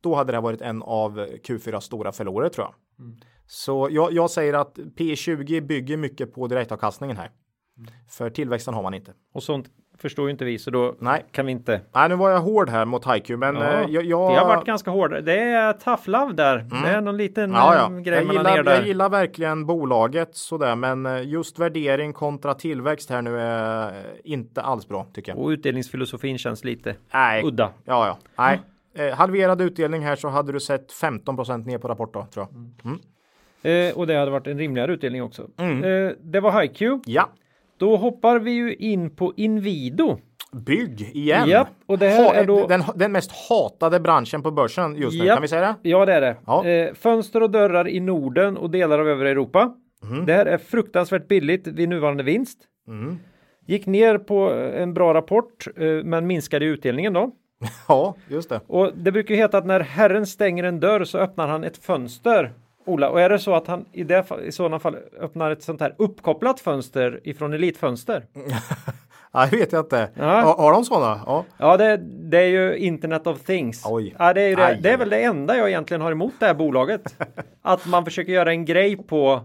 [0.00, 3.04] Då hade det varit en av Q4 stora förlorare tror jag.
[3.04, 3.20] Mm.
[3.46, 7.30] Så jag, jag, säger att P20 bygger mycket på direktavkastningen här.
[7.78, 7.90] Mm.
[8.08, 9.14] För tillväxten har man inte.
[9.32, 9.70] Och sånt
[10.00, 11.24] förstår ju inte vi så då Nej.
[11.32, 11.80] kan vi inte.
[11.94, 14.46] Nej, nu var jag hård här mot Haiku, men ja, eh, jag, jag, Det har
[14.48, 15.24] varit ganska hård.
[15.24, 16.58] Det är tough love där.
[16.58, 16.82] Mm.
[16.82, 17.96] Det är någon liten ja, ja.
[17.96, 18.74] Eh, grej jag gillar, ner där.
[18.74, 23.92] Jag gillar verkligen bolaget sådär, men eh, just värdering kontra tillväxt här nu är
[24.24, 25.38] inte alls bra tycker jag.
[25.38, 27.44] Och utdelningsfilosofin känns lite Nej.
[27.44, 27.70] udda.
[27.84, 28.18] Ja, ja.
[28.38, 28.60] Nej.
[28.94, 29.16] Mm.
[29.16, 32.54] halverad utdelning här så hade du sett 15% ner på rapport då tror jag.
[32.84, 32.98] Mm.
[33.62, 35.46] Eh, och det hade varit en rimligare utdelning också.
[35.56, 35.84] Mm.
[35.84, 37.02] Eh, det var HiQ.
[37.06, 37.28] Ja.
[37.78, 40.18] Då hoppar vi ju in på Invido.
[40.52, 41.48] Bygg igen.
[41.48, 42.66] Japp, och det här ha, är då...
[42.66, 45.88] den, den mest hatade branschen på börsen just nu, kan vi säga det?
[45.88, 46.36] Ja, det är det.
[46.46, 46.66] Ja.
[46.66, 49.74] Eh, fönster och dörrar i Norden och delar av övriga Europa.
[50.02, 50.26] Mm.
[50.26, 52.58] Det här är fruktansvärt billigt vid nuvarande vinst.
[52.88, 53.18] Mm.
[53.66, 57.30] Gick ner på en bra rapport, eh, men minskade utdelningen då.
[57.88, 58.60] Ja, just det.
[58.66, 61.76] Och det brukar ju heta att när Herren stänger en dörr så öppnar han ett
[61.76, 62.52] fönster.
[62.88, 65.80] Ola, och är det så att han i, det, i sådana fall öppnar ett sånt
[65.80, 68.24] här uppkopplat fönster ifrån Elitfönster?
[69.34, 70.10] Nej, vet jag inte.
[70.14, 70.40] Ja.
[70.40, 71.20] Har, har de sådana?
[71.26, 71.96] Ja, ja det,
[72.30, 73.82] det, är ju Internet of Things.
[73.86, 74.14] Oj.
[74.18, 76.54] Ja, det, är det, det, är väl det enda jag egentligen har emot det här
[76.54, 77.14] bolaget.
[77.62, 79.40] att man försöker göra en grej på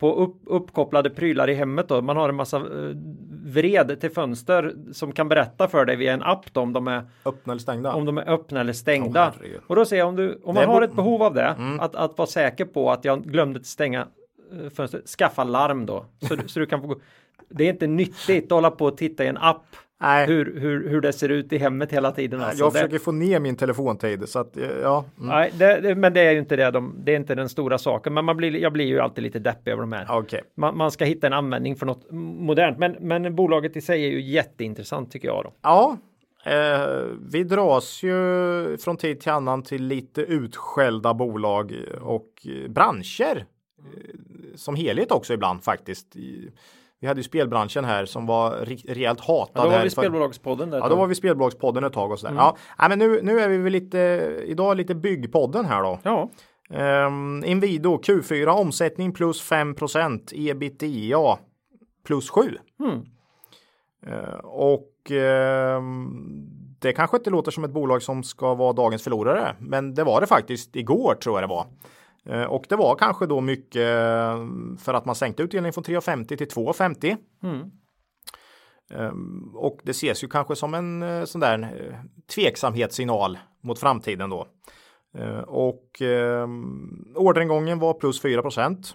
[0.00, 2.02] på upp, uppkopplade prylar i hemmet då.
[2.02, 2.96] Man har en massa uh,
[3.44, 7.02] vred till fönster som kan berätta för dig via en app då, om de är
[7.24, 7.94] öppna eller stängda.
[7.94, 9.28] Om de är öppna eller stängda.
[9.28, 11.80] Oh, och då ser jag om du om man har ett behov av det mm.
[11.80, 14.06] att, att vara säker på att jag glömde stänga
[14.62, 15.08] uh, fönstret.
[15.08, 17.00] Skaffa larm då så, så du kan få
[17.48, 19.66] det är inte nyttigt att hålla på och titta i en app
[20.02, 20.26] Nej.
[20.26, 22.40] Hur, hur, hur det ser ut i hemmet hela tiden.
[22.40, 22.64] Alltså.
[22.64, 25.04] Jag försöker få ner min telefontid så att eh, ja.
[25.18, 25.28] Mm.
[25.28, 26.70] Nej, det, det, men det är ju inte det.
[26.70, 29.38] De, det är inte den stora saken, men man blir, jag blir ju alltid lite
[29.38, 30.18] deppig över de här.
[30.18, 30.40] Okay.
[30.54, 34.10] Man, man, ska hitta en användning för något modernt, men, men bolaget i sig är
[34.10, 35.44] ju jätteintressant tycker jag.
[35.44, 35.52] Då.
[35.62, 35.96] Ja,
[36.44, 44.16] eh, vi dras ju från tid till annan till lite utskällda bolag och branscher eh,
[44.54, 46.16] som helhet också ibland faktiskt.
[47.00, 48.50] Vi hade ju spelbranschen här som var
[48.86, 49.50] rejält hatad.
[49.54, 50.70] Ja, då var vi spelbolagspodden.
[50.70, 52.32] Där ja, då var vi spelbolagspodden ett tag och sådär.
[52.32, 52.44] Mm.
[52.78, 53.98] Ja, men nu, nu är vi väl lite
[54.46, 55.98] idag lite byggpodden här då.
[56.02, 56.30] Ja.
[57.06, 61.38] Um, Inwido Q4 omsättning plus 5% ebitda
[62.06, 62.58] plus 7.
[62.80, 63.02] Mm.
[64.06, 65.82] Uh, och uh,
[66.78, 70.20] det kanske inte låter som ett bolag som ska vara dagens förlorare, men det var
[70.20, 71.66] det faktiskt igår tror jag det var.
[72.26, 74.46] Eh, och det var kanske då mycket eh,
[74.78, 77.16] för att man sänkte utdelningen från 3,50 till 2,50.
[77.42, 77.70] Mm.
[78.90, 81.98] Ehm, och det ses ju kanske som en eh, sån där
[82.34, 84.46] tveksamhetssignal mot framtiden då.
[85.46, 88.94] Och ehm, orderingången var plus 4%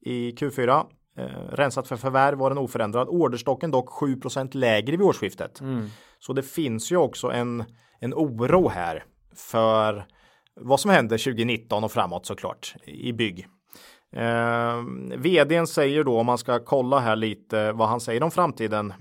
[0.00, 0.84] i Q4.
[1.50, 3.08] Rensat för förvärv var den oförändrad.
[3.08, 5.60] Orderstocken dock 7% lägre vid årsskiftet.
[5.60, 5.86] Mm.
[6.18, 7.64] Så det finns ju också en,
[8.00, 9.04] en oro här
[9.34, 10.06] för
[10.60, 13.46] vad som händer 2019 och framåt såklart i bygg.
[14.16, 14.82] Eh,
[15.16, 18.92] vdn säger då om man ska kolla här lite vad han säger om framtiden.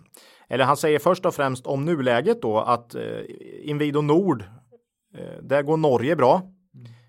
[0.49, 3.01] Eller han säger först och främst om nuläget då att eh,
[3.61, 4.43] Inwido Nord,
[5.17, 6.41] eh, där går Norge bra.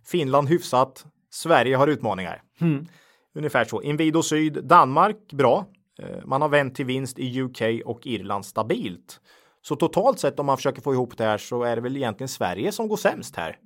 [0.07, 1.07] Finland hyfsat.
[1.31, 2.43] Sverige har utmaningar.
[2.61, 2.87] Mm.
[3.35, 3.83] Ungefär så.
[3.83, 5.67] Inwido Syd, Danmark, bra.
[6.03, 9.21] Eh, man har vänt till vinst i UK och Irland stabilt.
[9.63, 12.29] Så totalt sett om man försöker få ihop det här så är det väl egentligen
[12.29, 13.59] Sverige som går sämst här.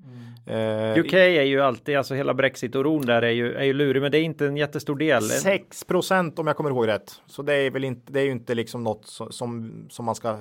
[0.48, 1.00] Mm.
[1.00, 4.18] UK är ju alltid, alltså hela Brexit-oron där är ju, är ju lurig, men det
[4.18, 5.22] är inte en jättestor del.
[5.22, 7.22] 6 procent om jag kommer ihåg rätt.
[7.26, 10.38] Så det är väl inte, det är ju inte liksom något som, som man ska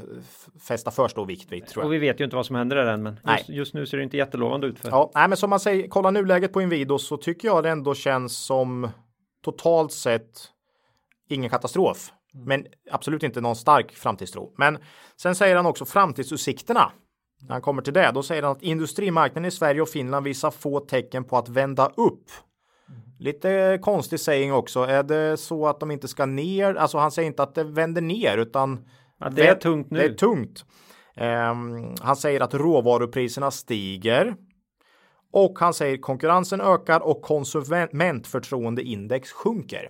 [0.67, 1.67] fästa för stor vikt vid.
[1.67, 1.87] Tror jag.
[1.87, 3.97] Och vi vet ju inte vad som händer där än, men just, just, nu ser
[3.97, 4.79] det inte jättelovande ut.
[4.79, 4.89] För.
[4.89, 7.93] Ja, nej, men som man säger, kolla nuläget på Inwido så tycker jag det ändå
[7.93, 8.89] känns som
[9.43, 10.31] totalt sett
[11.29, 12.11] ingen katastrof.
[12.36, 12.47] Mm.
[12.47, 14.53] Men absolut inte någon stark framtidstro.
[14.57, 14.77] Men
[15.21, 16.91] sen säger han också framtidsutsikterna.
[17.41, 20.51] När han kommer till det, då säger han att industrimarknaden i Sverige och Finland visar
[20.51, 22.23] få tecken på att vända upp.
[22.89, 23.01] Mm.
[23.19, 24.79] Lite konstig saying också.
[24.79, 26.75] Är det så att de inte ska ner?
[26.75, 28.86] Alltså han säger inte att det vänder ner utan
[29.19, 29.99] ja, det är tungt nu.
[29.99, 30.65] Det är tungt.
[31.17, 34.36] Um, han säger att råvarupriserna stiger.
[35.31, 39.89] Och han säger konkurrensen ökar och konsumentförtroendeindex sjunker.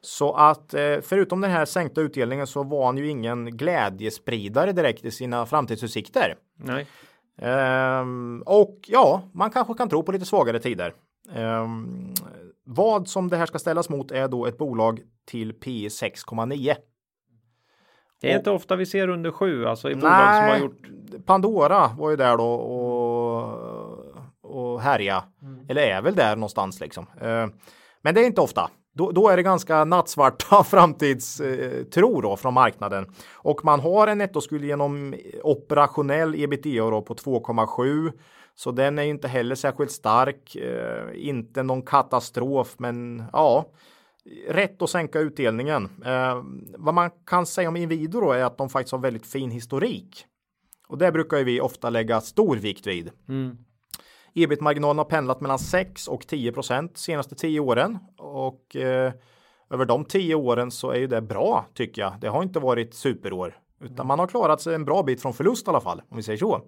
[0.00, 5.04] Så att eh, förutom den här sänkta utdelningen så var han ju ingen glädjespridare direkt
[5.04, 6.34] i sina framtidsutsikter.
[6.56, 6.86] Nej.
[7.38, 10.94] Ehm, och ja, man kanske kan tro på lite svagare tider.
[11.34, 12.14] Ehm,
[12.64, 16.74] vad som det här ska ställas mot är då ett bolag till P 6,9.
[18.20, 20.58] Det är och, inte ofta vi ser under 7 alltså i bolag nej, som har
[20.58, 21.26] gjort.
[21.26, 23.44] Pandora var ju där då och,
[24.42, 25.24] och härja.
[25.42, 25.66] Mm.
[25.68, 27.06] Eller är väl där någonstans liksom.
[27.20, 27.52] Ehm,
[28.02, 33.06] men det är inte ofta då, då är det ganska nattsvarta framtidstro då från marknaden.
[33.32, 38.12] Och man har en nettoskuld genom operationell ebitda då på 2,7.
[38.54, 40.56] Så den är inte heller särskilt stark.
[40.56, 43.66] Eh, inte någon katastrof, men ja,
[44.48, 45.88] rätt att sänka utdelningen.
[46.04, 46.42] Eh,
[46.78, 50.24] vad man kan säga om Inwido då är att de faktiskt har väldigt fin historik.
[50.88, 53.10] Och det brukar vi ofta lägga stor vikt vid.
[53.28, 53.58] Mm.
[54.34, 59.12] Ebit-marginalen har pendlat mellan 6 och 10 procent senaste 10 åren och eh,
[59.70, 62.12] över de 10 åren så är ju det bra tycker jag.
[62.20, 65.66] Det har inte varit superår utan man har klarat sig en bra bit från förlust
[65.66, 66.62] i alla fall om vi säger så.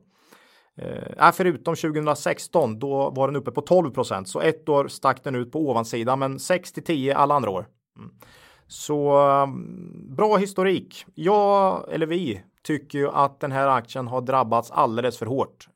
[0.77, 5.35] Eh, förutom 2016 då var den uppe på 12 procent så ett år stack den
[5.35, 7.67] ut på ovansidan men 6 till 10 alla andra år.
[7.99, 8.11] Mm.
[8.67, 11.05] Så um, bra historik.
[11.15, 15.69] Jag eller vi tycker ju att den här aktien har drabbats alldeles för hårt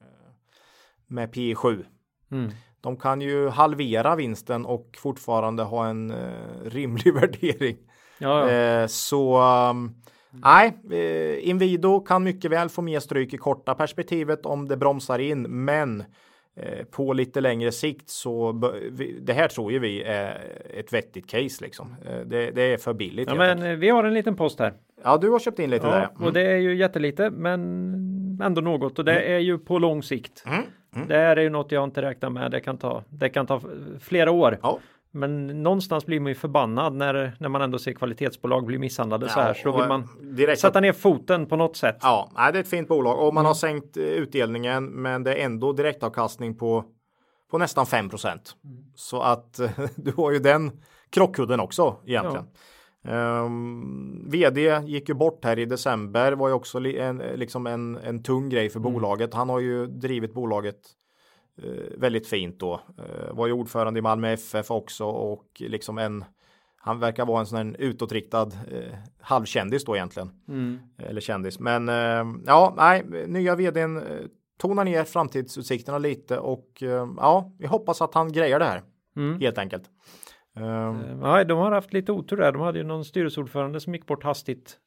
[1.14, 1.84] med P 7.
[2.30, 2.50] Mm.
[2.80, 6.16] De kan ju halvera vinsten och fortfarande ha en eh,
[6.64, 7.76] rimlig värdering.
[8.18, 8.82] Ja, ja.
[8.82, 9.40] Eh, så
[9.70, 9.94] um,
[10.30, 15.18] nej, eh, Inwido kan mycket väl få mer stryk i korta perspektivet om det bromsar
[15.18, 16.04] in, men
[16.56, 18.52] eh, på lite längre sikt så
[19.20, 20.40] det här tror ju vi är
[20.74, 21.96] ett vettigt case liksom.
[22.06, 23.28] Eh, det, det, är för billigt.
[23.28, 23.78] Ja, men enkelt.
[23.78, 24.74] vi har en liten post här.
[25.04, 26.08] Ja, du har köpt in lite ja, där.
[26.16, 26.26] Mm.
[26.26, 27.60] Och det är ju jättelite, men
[28.42, 29.32] ändå något och det mm.
[29.32, 30.44] är ju på lång sikt.
[30.46, 30.62] Mm.
[30.94, 31.08] Mm.
[31.08, 32.50] Det här är ju något jag inte räknar med.
[32.50, 33.60] Det kan ta, det kan ta
[34.00, 34.58] flera år.
[34.62, 34.78] Ja.
[35.10, 39.32] Men någonstans blir man ju förbannad när, när man ändå ser kvalitetsbolag bli misshandlade ja,
[39.32, 39.54] så här.
[39.54, 41.98] Så då vill man direkt sätta ner foten på något sätt.
[42.02, 43.46] Ja, det är ett fint bolag och man mm.
[43.46, 46.84] har sänkt eh, utdelningen men det är ändå direktavkastning på,
[47.50, 48.38] på nästan 5 mm.
[48.94, 49.60] Så att
[49.96, 52.46] du har ju den krockkudden också egentligen.
[52.52, 52.58] Ja.
[53.08, 58.22] Um, vd gick ju bort här i december var ju också en, liksom en, en
[58.22, 58.92] tung grej för mm.
[58.92, 59.34] bolaget.
[59.34, 60.80] Han har ju drivit bolaget
[61.64, 62.80] uh, väldigt fint då.
[62.98, 66.24] Uh, var ju ordförande i Malmö FF också och liksom en
[66.76, 70.30] han verkar vara en sån här utåtriktad uh, halvkändis då egentligen.
[70.48, 70.78] Mm.
[70.98, 71.58] Eller kändis.
[71.58, 74.02] Men uh, ja, nej, nya vdn
[74.58, 76.82] tonar ner framtidsutsikterna lite och
[77.16, 78.82] ja, vi hoppas att han grejer det här.
[79.16, 79.40] Mm.
[79.40, 79.90] Helt enkelt.
[80.56, 82.52] Um, Nej, de har haft lite otur där.
[82.52, 84.78] De hade ju någon styrelseordförande som gick bort hastigt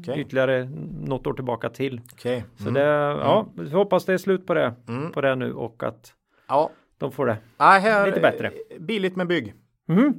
[0.00, 0.20] okay.
[0.20, 0.68] ytterligare
[1.00, 2.00] något år tillbaka till.
[2.12, 2.42] Okay.
[2.56, 2.74] Så mm.
[2.74, 2.80] det,
[3.20, 5.12] ja, vi hoppas det är slut på det, mm.
[5.12, 6.14] på det nu och att
[6.48, 6.70] ja.
[6.98, 8.52] de får det ja, här, lite bättre.
[8.78, 9.54] Billigt med bygg.
[9.88, 10.14] Mm.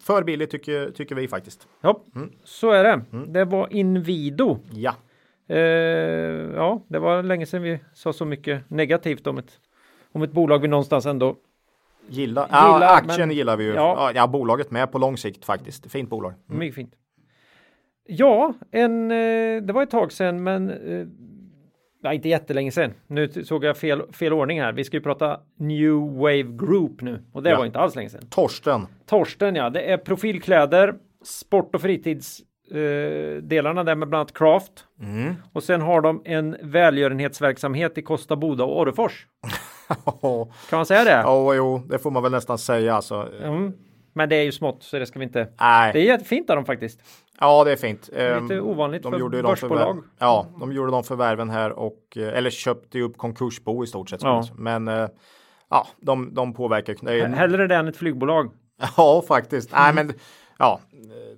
[0.00, 1.68] För billigt tycker, tycker vi faktiskt.
[1.80, 2.32] Ja, mm.
[2.44, 3.00] så är det.
[3.12, 3.32] Mm.
[3.32, 4.58] Det var Invido.
[4.72, 4.94] Ja.
[5.48, 5.58] Eh,
[6.54, 9.60] ja, det var länge sedan vi sa så mycket negativt om ett,
[10.12, 11.36] om ett bolag vi någonstans ändå
[12.08, 13.74] Gilla, ja, gillar, aktien men, gillar vi ju.
[13.74, 14.12] Ja.
[14.14, 14.26] ja.
[14.26, 15.92] bolaget med på lång sikt faktiskt.
[15.92, 16.32] Fint bolag.
[16.48, 16.58] Mm.
[16.58, 16.94] Mycket fint.
[18.06, 21.06] Ja, en, eh, det var ett tag sedan, men eh,
[22.02, 22.94] nej, inte jättelänge sedan.
[23.06, 24.72] Nu såg jag fel, fel ordning här.
[24.72, 27.58] Vi ska ju prata New Wave Group nu och det ja.
[27.58, 28.26] var inte alls länge sedan.
[28.30, 28.86] Torsten.
[29.06, 30.94] Torsten, ja, det är profilkläder,
[31.24, 32.40] sport och fritids
[32.70, 34.84] eh, delarna där med bland annat Craft.
[35.00, 35.34] Mm.
[35.52, 39.26] Och sen har de en välgörenhetsverksamhet i Kosta Boda och Orrefors.
[40.70, 41.10] kan man säga det?
[41.10, 43.28] Ja, jo, det får man väl nästan säga alltså.
[43.42, 43.72] Mm.
[44.12, 45.48] Men det är ju smått så det ska vi inte.
[45.60, 45.92] Nej.
[45.92, 47.00] Det är jättefint av dem faktiskt.
[47.40, 48.08] Ja, det är fint.
[48.08, 49.96] Lite ehm, ovanligt de för gjorde börsbolag.
[49.96, 53.86] De ja, de gjorde de förvärven här och eh, eller köpte ju upp konkursbo i
[53.86, 54.22] stort sett.
[54.22, 54.44] Ja.
[54.54, 55.08] Men eh,
[55.70, 56.96] ja, de, de påverkar.
[57.00, 58.50] Det är, Hellre det än ett flygbolag.
[58.96, 59.72] Ja, faktiskt.
[59.72, 60.12] Nej, men
[60.58, 60.80] ja,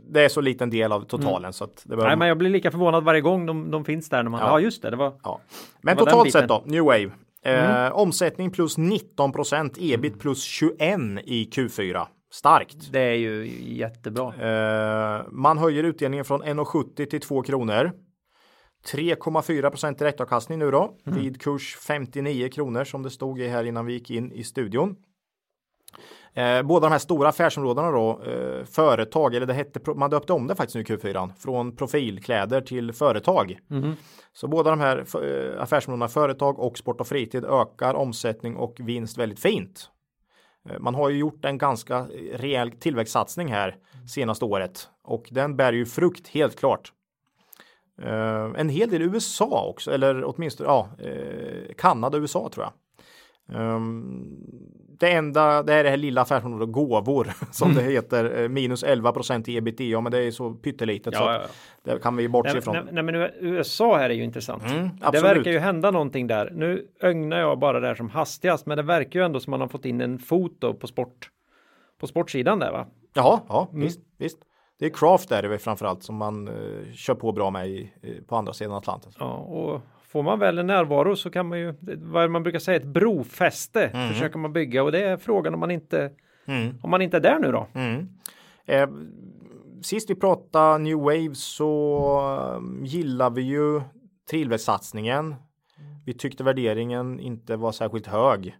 [0.08, 2.50] det är så liten del av totalen så att det behöver Nej, men jag blir
[2.50, 4.22] lika förvånad varje gång de, de finns där.
[4.22, 4.46] När man, ja.
[4.46, 4.60] Ja.
[4.60, 5.12] just det, det var.
[5.22, 5.40] Ja.
[5.80, 7.10] Men Det var totalt sett då, New Wave.
[7.44, 12.06] Eh, Omsättning plus 19 procent, ebit plus 21 i Q4.
[12.32, 12.92] Starkt.
[12.92, 14.34] Det är ju jättebra.
[14.34, 17.92] Eh, man höjer utdelningen från 1,70 till 2 kronor.
[18.92, 23.86] 3,4 procent direktavkastning nu då vid kurs 59 kronor som det stod i här innan
[23.86, 24.96] vi gick in i studion.
[26.34, 30.46] Eh, båda de här stora affärsområdena då, eh, företag, eller det hette, man döpte om
[30.46, 33.58] det faktiskt nu i Q4, från profilkläder till företag.
[34.32, 39.18] Så båda de här eh, affärsområdena, företag och sport och fritid, ökar omsättning och vinst
[39.18, 39.88] väldigt fint.
[40.70, 43.76] Eh, Man har ju gjort en ganska rejäl tillväxtsatsning här
[44.08, 46.92] senaste året och den bär ju frukt helt klart.
[48.02, 52.72] Eh, en hel del USA också, eller åtminstone ja, eh, Kanada och USA tror jag.
[53.54, 54.36] Ehm,
[54.98, 59.12] det enda, det är det här lilla affärsområdet gåvor som det heter, eh, minus 11
[59.12, 62.52] procent i ebitda, men det är så pyttelitet så Ja, ja, det kan vi bortse
[62.52, 62.74] Nej, ifrån.
[62.74, 64.62] nej, nej, men USA här är ju intressant.
[64.72, 66.50] Mm, det verkar ju hända någonting där.
[66.54, 69.68] Nu ögnar jag bara där som hastigast, men det verkar ju ändå som man har
[69.68, 71.30] fått in en fot då på sport.
[72.00, 72.86] På sportsidan där va?
[73.14, 73.82] Jaha, ja, Mm.
[73.84, 74.38] visst, visst.
[74.78, 77.92] Det är craft där är det framförallt som man eh, kör på bra med i,
[78.02, 79.12] eh, på andra sidan Atlanten.
[79.18, 79.80] Ja, och
[80.12, 84.08] får man väl en närvaro så kan man ju, vad man brukar säga, ett brofäste
[84.12, 86.10] försöker man bygga och det är frågan om man inte,
[86.46, 86.74] Mm.
[86.82, 87.66] om man inte är där nu då.
[87.74, 88.08] Mm.
[88.66, 88.88] Eh,
[89.82, 91.80] sist vi pratade New Wave så
[92.80, 93.80] eh, gillar vi ju
[94.30, 95.34] tillväxtsatsningen.
[96.06, 98.56] Vi tyckte värderingen inte var särskilt hög.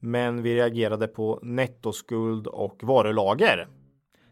[0.00, 3.68] Men vi reagerade på nettoskuld och varulager.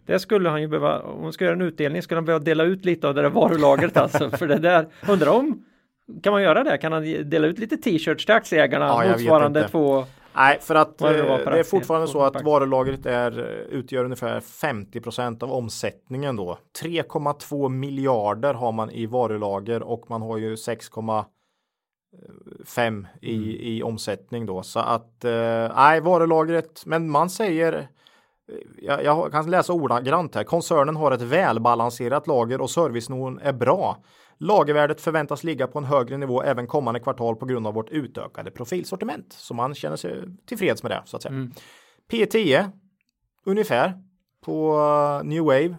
[0.06, 2.64] Det skulle han ju behöva, om man ska göra en utdelning skulle han behöva dela
[2.64, 4.30] ut lite av det där varulagret alltså.
[4.38, 5.64] För det där, undrar om,
[6.22, 6.78] kan man göra det?
[6.78, 10.04] Kan han dela ut lite t-shirts till aktieägarna Ja, motsvarande två?
[10.34, 13.38] Nej, för att är det eh, det är fortfarande så att varulagret är,
[13.70, 16.58] utgör ungefär 50% av omsättningen då.
[16.82, 23.48] 3,2 miljarder har man i varulager och man har ju 6,5 i, Mm.
[23.60, 24.62] i omsättning då.
[24.62, 27.84] Så att eh, nej, varulagret, men man säger eh,
[28.82, 30.44] jag, jag kan läsa ordagrant här.
[30.44, 33.96] Koncernen har ett välbalanserat lager och servicenivån är bra.
[34.40, 38.50] Lagervärdet förväntas ligga på en högre nivå även kommande kvartal på grund av vårt utökade
[38.50, 39.32] profilsortiment.
[39.32, 41.34] Så man känner sig tillfreds med det så att säga.
[41.34, 41.52] Mm.
[42.10, 42.70] P10
[43.44, 43.94] ungefär
[44.44, 45.76] på eh, New Wave.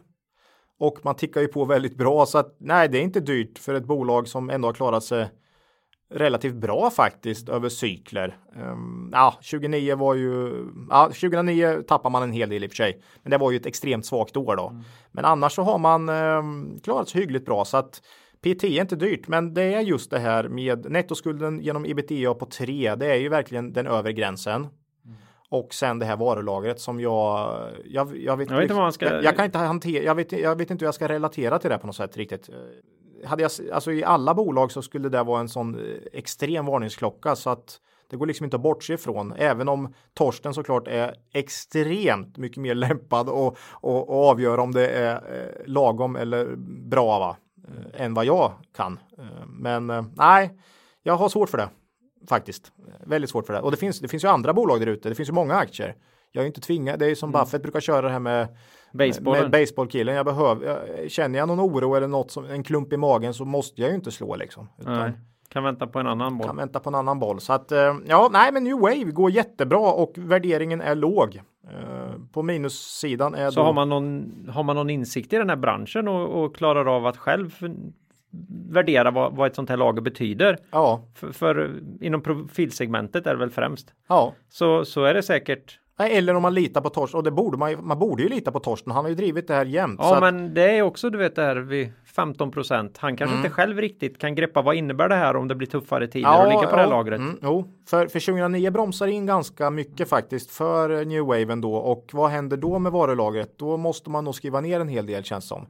[0.80, 3.74] Och man tickar ju på väldigt bra så att nej, det är inte dyrt för
[3.74, 5.30] ett bolag som ändå har klarat sig
[6.10, 8.38] relativt bra faktiskt över cykler.
[8.56, 12.76] Um, ja, 2009 var ju, ja, 2009 tappar man en hel del i och för
[12.76, 14.84] sig, men det var ju ett extremt svagt år då.
[15.12, 18.02] Men annars så har man um, klarat sig hyggligt bra så att
[18.42, 22.46] PT är inte dyrt, men det är just det här med nettoskulden genom ebitda på
[22.46, 22.96] 3.
[22.96, 24.68] Det är ju verkligen den övre gränsen.
[25.52, 28.94] Och sen det här varulagret som jag, jag, jag vet Jag vet inte vad man
[28.94, 31.60] ska- jag, jag kan inte hantera, jag vet, jag vet inte hur jag ska relatera
[31.60, 32.50] till det på något sätt riktigt.
[33.26, 35.82] Hade jag, alltså i alla bolag så skulle det vara en sån eh,
[36.14, 37.78] extrem varningsklocka så att
[38.10, 42.76] det går liksom inte att bortse ifrån, även om Torsten såklart är extremt mycket mer
[42.76, 46.56] lämpad och, och, och avgöra om det är eh, lagom eller
[46.90, 47.38] bra va?
[47.70, 49.00] Eh, än vad jag kan.
[49.18, 50.60] Eh, men eh, nej,
[51.04, 51.70] jag har svårt för det
[52.30, 52.72] faktiskt.
[53.06, 53.60] Väldigt svårt för det.
[53.60, 55.10] Och det finns, det finns ju andra bolag där ute.
[55.10, 55.96] Det finns ju många aktier.
[56.32, 57.00] Jag är inte tvingad.
[57.00, 58.48] Det är som Buffett brukar köra det här med
[58.94, 59.42] Baseball.
[59.42, 60.16] med baseballkillen.
[60.16, 63.46] Jag behöver, jag, känner jag någon oro eller något som en klump i magen så
[63.46, 64.70] måste jag ju inte slå liksom.
[64.80, 65.12] Utan Nej,
[65.50, 66.48] kan vänta på en annan boll.
[66.48, 67.40] kan vänta på en annan boll.
[67.40, 67.72] Så att
[68.06, 71.42] ja, nej, men New Wave går jättebra och värderingen är låg.
[71.68, 75.50] Eh, På minussidan är Så då, har man någon, har man någon insikt i den
[75.50, 77.56] här branschen och, och klarar av att själv
[78.70, 80.58] värdera vad, vad ett sånt här lager betyder.
[80.72, 83.94] Ja, För, för inom profilsegmentet är det väl främst.
[84.08, 84.34] ja.
[84.50, 85.79] Så, så är det säkert.
[86.08, 88.52] Eller om man litar på Torsten och det borde man ju, man borde ju lita
[88.52, 88.92] på Torsten.
[88.94, 90.00] Han har ju drivit det här jämt.
[90.04, 92.98] Ja, att- men det är också du vet det här vid 15 procent.
[92.98, 93.46] Han kanske Mm.
[93.46, 96.48] inte själv riktigt kan greppa vad innebär det här om det blir tuffare tider och
[96.50, 97.20] ligga på det här lagret.
[97.20, 101.76] Mm, jo, för, för 2009 bromsar in ganska mycket faktiskt för New Wave ändå.
[101.76, 103.58] Och vad händer då med varulagret?
[103.58, 105.66] Då måste man nog skriva ner en hel del känns som.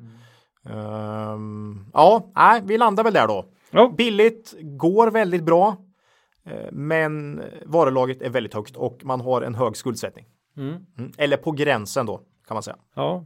[0.70, 3.46] Ehm, ja, nej, vi landar väl där då.
[3.72, 3.94] Ja.
[3.98, 5.76] Billigt, går väldigt bra.
[6.52, 10.26] Eh, Men varulagret är väldigt högt och man har en hög skuldsättning.
[10.58, 10.76] Mm.
[10.98, 12.76] Mm, Eller på gränsen då kan man säga.
[12.96, 13.26] Ja.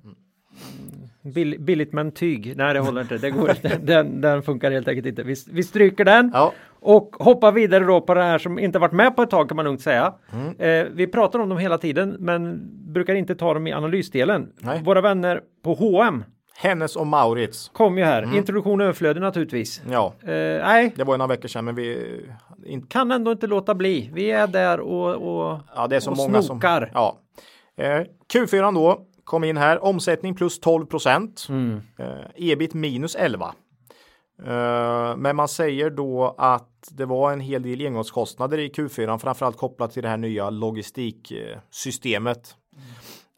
[1.34, 2.54] Bill, billigt men tyg.
[2.58, 3.18] Nej, det håller inte.
[3.18, 3.78] Det går inte.
[3.84, 5.24] Den, den funkar helt enkelt inte.
[5.24, 6.32] Vi, vi stryker den.
[6.34, 9.50] Ja, Och hoppar vidare då på det här som inte varit med på ett tag
[9.50, 10.14] kan man lugnt säga.
[10.34, 10.56] Mm.
[10.60, 12.62] Eh, vi pratar om dem hela tiden men
[12.94, 14.52] brukar inte ta dem i analysdelen.
[14.60, 14.82] Nej.
[14.84, 16.24] Våra vänner på H&M
[16.58, 17.70] Hennes och Maurits.
[17.74, 18.24] kom ju här.
[18.24, 18.36] Mm.
[18.38, 19.82] Introduktion och överflöde naturligtvis.
[19.90, 20.30] Ja, Eh,
[20.66, 22.20] nej, det var ju några veckor sedan men vi
[22.90, 24.10] kan ändå inte låta bli.
[24.14, 26.82] Vi är där och, och Ja, det är så många snokar.
[26.82, 26.90] som...
[26.94, 27.18] Ja.
[27.84, 28.02] Eh,
[28.34, 29.06] Q4 då.
[29.24, 29.84] kom in här.
[29.84, 31.46] Omsättning plus 12 procent.
[31.50, 31.82] Mm.
[31.98, 33.54] Eh, ebit minus 11.
[34.46, 39.58] Eh, men man säger då att det var en hel del engångskostnader i Q4, framförallt
[39.58, 42.56] kopplat till det här nya logistiksystemet.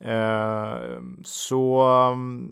[0.03, 0.76] Eh,
[1.23, 1.84] så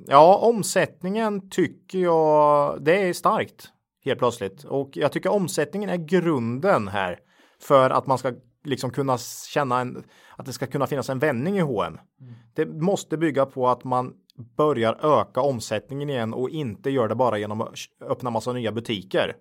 [0.08, 3.70] ja, omsättningen tycker jag det är starkt
[4.06, 7.20] helt plötsligt och jag tycker omsättningen är grunden här
[7.62, 8.34] för att man ska
[8.64, 10.04] liksom kunna känna en,
[10.38, 12.00] att det ska kunna finnas en vändning i H&M.
[12.22, 12.34] Mm.
[12.54, 14.14] Det måste bygga på att man
[14.58, 19.36] börjar öka omsättningen igen och inte gör det bara genom att öppna massa nya butiker.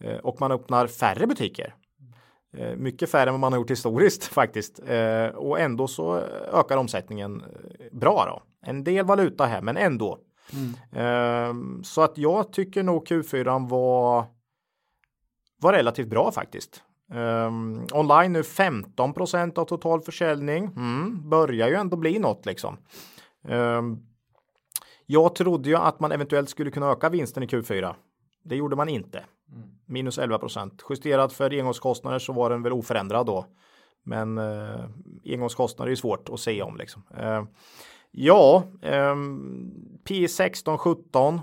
[0.00, 1.74] Eh, och man öppnar färre butiker.
[2.56, 4.80] Eh, mycket färre än vad man har gjort historiskt faktiskt.
[4.86, 6.16] Eh, och ändå så
[6.52, 7.42] ökar omsättningen
[7.92, 8.68] bra då.
[8.68, 10.18] En del valuta här men ändå.
[10.52, 11.84] Mm.
[11.84, 14.24] Så att jag tycker nog Q4 var
[15.58, 16.82] var relativt bra faktiskt.
[17.10, 20.64] Um, online nu 15% av total försäljning.
[20.64, 22.76] Mm, börjar ju ändå bli något liksom.
[23.42, 24.06] Um,
[25.06, 27.94] jag trodde ju att man eventuellt skulle kunna öka vinsten i Q4.
[28.42, 29.24] Det gjorde man inte.
[29.52, 29.68] Mm.
[29.86, 30.82] Minus 11 procent.
[30.90, 33.46] Justerat för engångskostnader så var den väl oförändrad då.
[34.02, 34.84] Men uh,
[35.24, 37.02] engångskostnader är svårt att säga om liksom.
[37.20, 37.44] Uh,
[38.16, 41.40] ja, um, P 16 17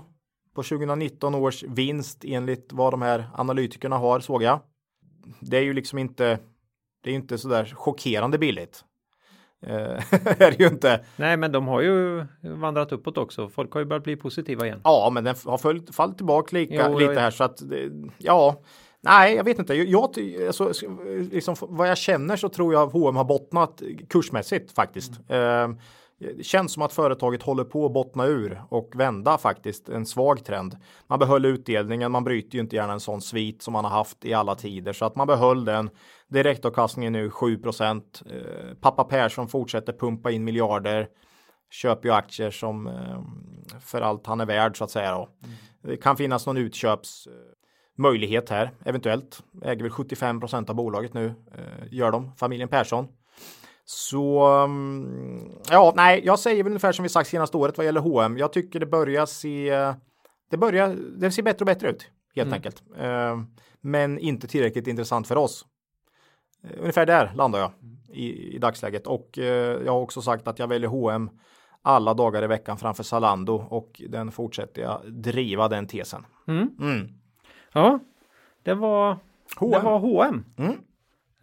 [0.54, 4.60] på 2019 års vinst enligt vad de här analytikerna har såg jag
[5.40, 6.38] det är ju liksom inte,
[7.02, 8.84] det är inte sådär chockerande billigt.
[9.66, 9.72] Eh,
[10.40, 11.04] är det ju inte.
[11.16, 13.48] Nej, men de har ju vandrat uppåt också.
[13.48, 14.80] Folk har ju börjat bli positiva igen.
[14.84, 17.20] Ja, men den har följt, fallit tillbaka lika, jo, lite jag...
[17.20, 17.62] här så att
[18.18, 18.62] ja,
[19.00, 19.74] nej, jag vet inte.
[19.74, 20.14] Jag,
[20.46, 20.72] alltså,
[21.30, 25.12] liksom, vad jag känner så tror jag H&M har bottnat kursmässigt faktiskt.
[25.28, 25.70] Mm.
[25.70, 25.76] Eh,
[26.18, 30.44] det känns som att företaget håller på att bottna ur och vända faktiskt en svag
[30.44, 30.76] trend.
[31.06, 34.24] Man behöll utdelningen, man bryter ju inte gärna en sån svit som man har haft
[34.24, 35.90] i alla tider så att man behöll den.
[36.28, 37.94] Direktavkastningen nu 7 eh,
[38.80, 41.08] Pappa Persson fortsätter pumpa in miljarder.
[41.70, 43.22] Köper ju aktier som eh,
[43.80, 45.12] för allt han är värd så att säga.
[45.12, 45.28] Då.
[45.44, 45.54] Mm.
[45.82, 49.42] Det kan finnas någon utköpsmöjlighet här eventuellt.
[49.62, 51.26] Äger väl 75% av bolaget nu.
[51.26, 53.08] Eh, gör de familjen Persson.
[53.84, 58.00] Så mm, ja, nej, jag säger väl ungefär som vi sagt senaste året vad gäller
[58.00, 58.38] H&M.
[58.38, 59.94] Jag tycker det börjar se.
[60.50, 60.96] Det börjar.
[61.16, 62.56] Det ser bättre och bättre ut helt mm.
[62.56, 63.40] enkelt, eh,
[63.80, 65.66] men inte tillräckligt intressant för oss.
[66.64, 67.72] Eh, ungefär där landar jag
[68.08, 71.30] i, i dagsläget och eh, jag har också sagt att jag väljer H&M
[71.82, 76.26] alla dagar i veckan framför Zalando och den fortsätter jag driva den tesen.
[76.48, 76.70] Mm.
[76.80, 77.08] Mm.
[77.72, 77.98] Ja,
[78.62, 79.18] det var
[79.56, 79.70] H&M.
[79.70, 80.44] Det var H&M.
[80.58, 80.76] Mm.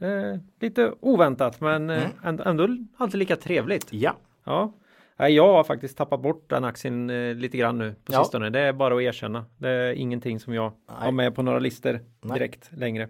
[0.02, 2.42] Eh, lite oväntat men eh, mm.
[2.46, 3.88] ändå, alltid lika trevligt.
[3.94, 4.16] Ja.
[4.44, 4.74] Ja.
[5.18, 8.24] Jag har faktiskt tappat bort den aktien eh, lite grann nu på ja.
[8.24, 8.50] sistone.
[8.50, 9.46] Det är bara att erkänna.
[9.58, 10.98] Det är ingenting som jag Nej.
[11.00, 12.80] har med på några listor direkt Nej.
[12.80, 13.10] längre.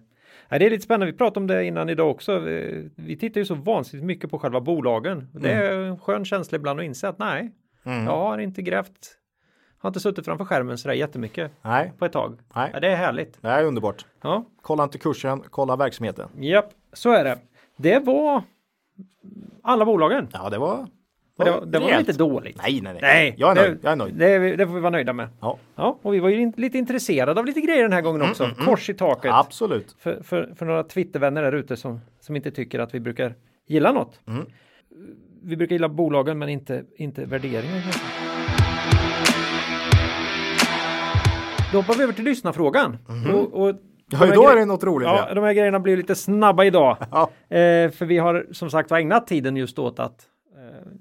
[0.50, 1.06] Nej, det är lite spännande.
[1.06, 2.40] Vi pratade om det innan idag också.
[2.40, 5.28] Vi, vi tittar ju så vansinnigt mycket på själva bolagen.
[5.34, 7.52] Det är en skön känsla ibland att inse att nej,
[7.84, 8.06] mm.
[8.06, 9.18] jag har inte grävt
[9.82, 11.94] har inte suttit framför skärmen sådär jättemycket Nej.
[11.98, 12.40] på ett tag.
[12.56, 12.70] Nej.
[12.74, 13.42] Ja, det är härligt.
[13.42, 14.06] Det är underbart.
[14.22, 14.46] Ja.
[14.62, 16.30] Kolla inte kursen, kolla verksamheten.
[16.40, 17.38] Japp, så är det.
[17.78, 18.44] Det var
[19.62, 20.28] alla bolagen.
[20.34, 20.88] Ja, det var
[21.38, 22.58] det var, det var lite dåligt.
[22.58, 23.02] Nej, nej, nej.
[23.02, 23.72] nej jag är nöjd.
[23.72, 24.16] Det, jag är nöjd.
[24.16, 25.28] Det, det, får vi vara nöjda med.
[25.42, 25.58] Ja.
[25.76, 28.44] ja och vi var ju lite intresserade av lite grejer den här gången också.
[28.44, 28.76] Mm, mm, mm.
[28.76, 29.32] Kors i taket.
[29.34, 29.96] Absolut.
[30.00, 33.36] För, för, för några Twittervänner där ute som, som inte tycker att vi brukar
[33.68, 34.20] gilla något.
[34.28, 34.46] Mm.
[35.44, 37.82] Vi brukar gilla bolagen men inte, inte värderingen.
[41.72, 42.98] Då hoppar vi över till lyssnarfrågan.
[43.10, 43.36] Mm.
[43.36, 43.76] Och, och
[44.12, 45.08] Ja, idag är det något roligt.
[45.08, 46.98] Ja, ja, de här grejerna blir lite snabba idag.
[47.12, 47.22] Ja.
[47.58, 50.92] Eh, för vi har som sagt ägnat tiden just åt att eh,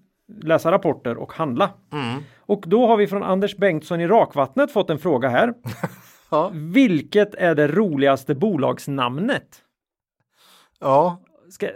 [0.42, 1.70] läsa rapporter och handla.
[1.92, 2.22] Mm.
[2.38, 5.54] Och då har vi från Anders Bengtsson i Rakvattnet fått en fråga här.
[6.30, 6.50] ja.
[6.54, 9.62] Vilket är det roligaste bolagsnamnet?
[10.80, 11.22] Ja.
[11.50, 11.68] Ska,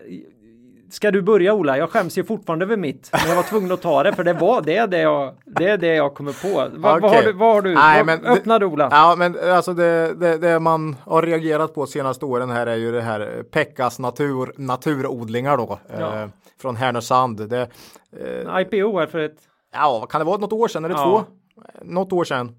[0.95, 1.79] Ska du börja Ola?
[1.79, 3.11] Jag skäms ju fortfarande över mitt.
[3.13, 5.79] Men jag var tvungen att ta det för det var det, det, jag, det är
[5.79, 6.79] det jag kommer på.
[6.79, 7.01] Va, okay.
[7.01, 7.33] Vad har du?
[7.33, 7.75] Vad har du?
[7.75, 8.89] Nej, men öppna du Ola.
[8.91, 12.93] Ja, men alltså det, det, det, man har reagerat på senaste åren här är ju
[12.93, 15.79] det här Pekkas natur, naturodlingar då.
[15.99, 16.23] Ja.
[16.23, 16.29] Eh,
[16.61, 17.49] från Härnösand.
[17.49, 17.69] Det,
[18.17, 19.39] eh, IPO här för ett...
[19.73, 20.39] Ja, vad kan det vara?
[20.39, 21.05] Något år sedan eller ja.
[21.05, 21.35] två?
[21.83, 22.57] Något år sedan.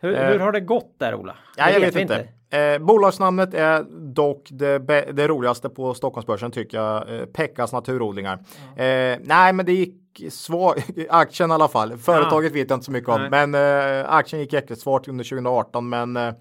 [0.00, 1.36] Hur, eh, hur har det gått där Ola?
[1.56, 2.14] Ja, jag vet, vet inte.
[2.14, 2.28] inte.
[2.50, 3.84] Eh, bolagsnamnet är
[4.14, 4.78] dock det,
[5.12, 7.14] det, roligaste på Stockholmsbörsen tycker jag.
[7.14, 8.44] Eh, Pekkas naturodlingar.
[8.76, 9.12] Mm.
[9.12, 10.90] Eh, nej, men det gick svagt.
[11.08, 11.98] Aktien i alla fall.
[11.98, 12.54] Företaget ja.
[12.54, 13.46] vet jag inte så mycket om, nej.
[13.46, 15.88] men eh, aktien gick jättesvagt under 2018.
[15.88, 16.34] Men eh,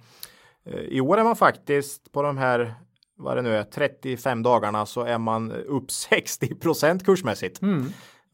[0.88, 2.76] i år är man faktiskt på de här
[3.18, 7.62] vad det nu är 35 dagarna så är man upp 60% kursmässigt.
[7.62, 7.86] Mm.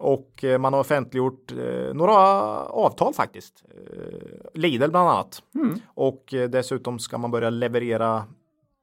[0.03, 2.15] Och eh, man har offentliggjort eh, några
[2.65, 3.63] avtal faktiskt.
[3.69, 5.43] Eh, Lidl bland annat.
[5.55, 5.79] Mm.
[5.87, 8.23] Och dessutom ska man börja leverera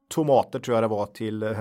[0.09, 1.55] tomater tror jag det var till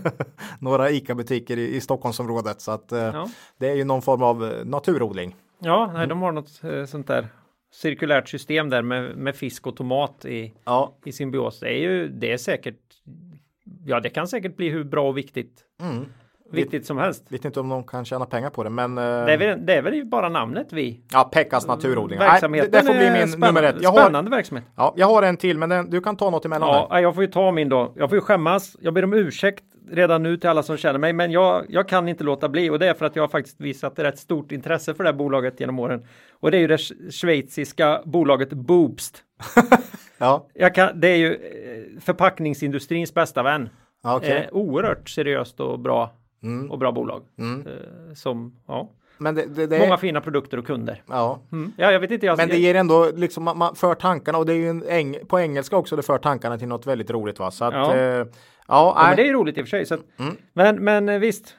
[0.60, 2.60] några ICA-butiker i, i Stockholmsområdet.
[2.60, 3.28] Så att ja.
[3.58, 5.36] det är ju någon form av naturodling.
[5.58, 7.28] Ja, nej, de har något sånt där
[7.72, 11.60] cirkulärt system där med, med fisk och tomat i, Ja, i symbios.
[11.60, 12.80] Det är ju, det är säkert,
[13.84, 16.04] ja det kan säkert bli hur bra och viktigt, mm.
[16.50, 17.24] Viktigt som helst.
[17.28, 19.74] vet inte om de kan tjäna pengar på det, men eh, Det är, väl, det
[19.74, 21.00] är väl bara namnet vi.
[21.12, 22.18] ja, Pekkas naturodling.
[22.18, 23.82] Nej, det, Verksamheten det får bli min spännande, nummer ett.
[23.82, 24.64] Jag har, Spännande verksamhet.
[24.76, 26.86] ja, jag har en till, men den, du kan ta något emellan där.
[26.90, 27.92] Ja, jag får ju ta min då.
[27.96, 28.76] Jag får ju skämmas.
[28.80, 32.08] Jag ber om ursäkt redan nu till alla som känner mig, men jag, jag kan
[32.08, 34.94] inte låta bli och det är för att jag har faktiskt visat rätt stort intresse
[34.94, 36.06] för det här bolaget genom åren.
[36.40, 39.22] Och det är ju det sch- schweiziska bolaget Boobst.
[40.20, 43.68] Ja, Jag kan, det är ju eh, förpackningsindustrins bästa vän.
[44.04, 44.30] okej.
[44.50, 46.10] Eh, oerhört seriöst och bra
[46.42, 46.70] Mm.
[46.70, 47.22] och bra bolag.
[47.38, 47.66] Mm.
[47.66, 51.02] Eh, som, ja, Men det, det, det många fina produkter och kunder.
[51.08, 51.40] ja.
[51.52, 51.72] Mm.
[51.76, 52.26] Ja, jag vet inte.
[52.26, 54.82] Jag, Men det ger ändå liksom man, man för tankarna och det är ju en
[54.88, 57.50] eng, på engelska också det för tankarna till något väldigt roligt va.
[57.50, 57.94] Så att Ja.
[57.96, 58.26] eh, ja,
[58.68, 59.86] ja, men det är ju roligt i och för sig.
[59.86, 60.36] Så att, Mm.
[60.52, 61.56] men, men eh, visst,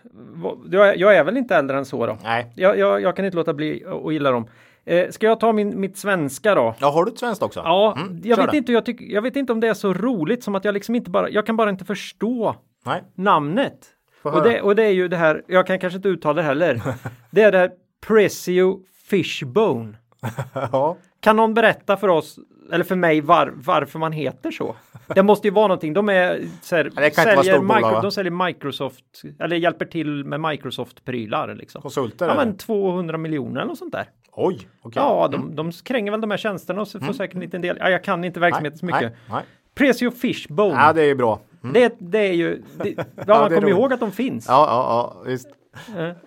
[0.72, 2.18] jag, är- jag är väl inte äldre än så då.
[2.24, 2.54] nej.
[2.56, 4.48] Jag, jag, jag kan inte låta bli att gilla dem.
[4.86, 6.76] Eh, ska jag ta min, mitt svenska då?
[6.80, 7.60] Ja, har du ett svenskt också?
[7.66, 8.58] Ja, Mm, jag, vet det.
[8.58, 10.96] inte, jag, tyck, jag vet inte om det är så roligt som att jag liksom
[10.96, 12.56] inte bara, jag kan bara inte förstå
[12.86, 13.04] Nej.
[13.16, 13.78] namnet.
[14.22, 16.82] Och det, och det är ju det här, jag kan kanske inte uttala det heller.
[17.32, 17.72] det är det här
[18.08, 19.98] Prezio Fishbone.
[20.54, 20.98] ja.
[21.20, 22.40] Kan någon berätta för oss,
[22.72, 24.76] eller för mig, var, varför man heter så?
[25.08, 25.94] Det måste ju vara någonting.
[25.94, 28.02] De är så här, vara säljer, va?
[28.02, 31.82] de säljer Microsoft, eller hjälper till med Microsoft-prylar liksom.
[31.82, 34.10] Konsulter Ja men 200 miljoner eller något sånt där.
[34.32, 35.02] Oj, okej.
[35.02, 37.78] Ja, de, de kränger väl de här tjänsterna och så får säkert en liten del.
[37.80, 39.02] Ja, jag kan inte verksamheten så mycket.
[39.02, 39.44] Nej, nej.
[39.76, 40.76] Prezio Fishbone.
[40.76, 41.40] Ja, det är ju bra.
[41.64, 41.74] Mm.
[41.74, 43.70] det, det är ju, det, ja, man det är kommer roligt.
[43.70, 44.46] ihåg att de finns.
[44.48, 45.48] Ja, ja, ja, visst.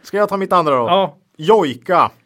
[0.03, 0.87] Ska jag ta mitt andra då?
[0.87, 1.17] Ja.
[1.37, 2.11] Jojka.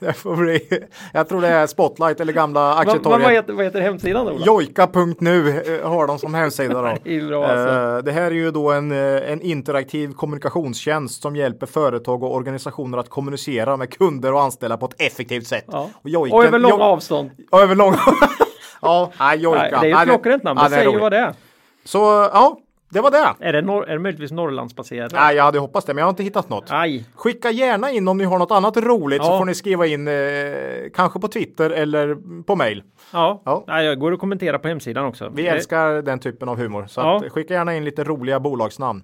[0.00, 0.68] Det får bli,
[1.12, 3.30] jag tror det är Spotlight eller gamla Vad, vad, aktietorget.
[3.30, 4.36] heter, vad heter hemsidan då?
[4.46, 5.48] Jojka.nu
[5.80, 6.94] eh, har de som hemsida då.
[7.04, 7.68] Det bra alltså.
[7.98, 12.34] Eh, Det här är ju då en, eh, en interaktiv kommunikationstjänst som hjälper företag och
[12.34, 15.64] organisationer att kommunicera med kunder och anställda på ett effektivt sätt.
[15.72, 15.90] Ja.
[16.02, 17.30] Och, Jojken, Och över långa avstånd.
[17.50, 17.98] och över långa
[18.82, 19.60] Ja, nej, Jojka.
[19.60, 20.58] Nej, det är ett klockrent namn.
[20.62, 21.02] ja, Det det säger ju roligt.
[21.02, 21.34] vad det är.
[21.88, 21.98] Så
[22.32, 22.58] ja,
[22.90, 23.34] det var det.
[23.48, 25.12] Är det, norr, är det möjligtvis Norrlandsbaserat?
[25.12, 26.64] Nej, jag hade hoppats det, men jag har inte hittat något.
[26.68, 27.04] Aj.
[27.14, 29.38] Skicka gärna in om ni har något annat roligt så Ja.
[29.38, 30.14] får ni skriva in eh,
[30.94, 32.82] kanske på Twitter eller på mail.
[33.12, 33.42] Ja.
[33.44, 33.64] Ja.
[33.66, 35.30] Nej, jag går och kommentera på hemsidan också.
[35.34, 36.86] Vi Eh, älskar den typen av humor.
[36.88, 37.16] Så Ja.
[37.16, 39.02] att, skicka gärna in lite roliga bolagsnamn.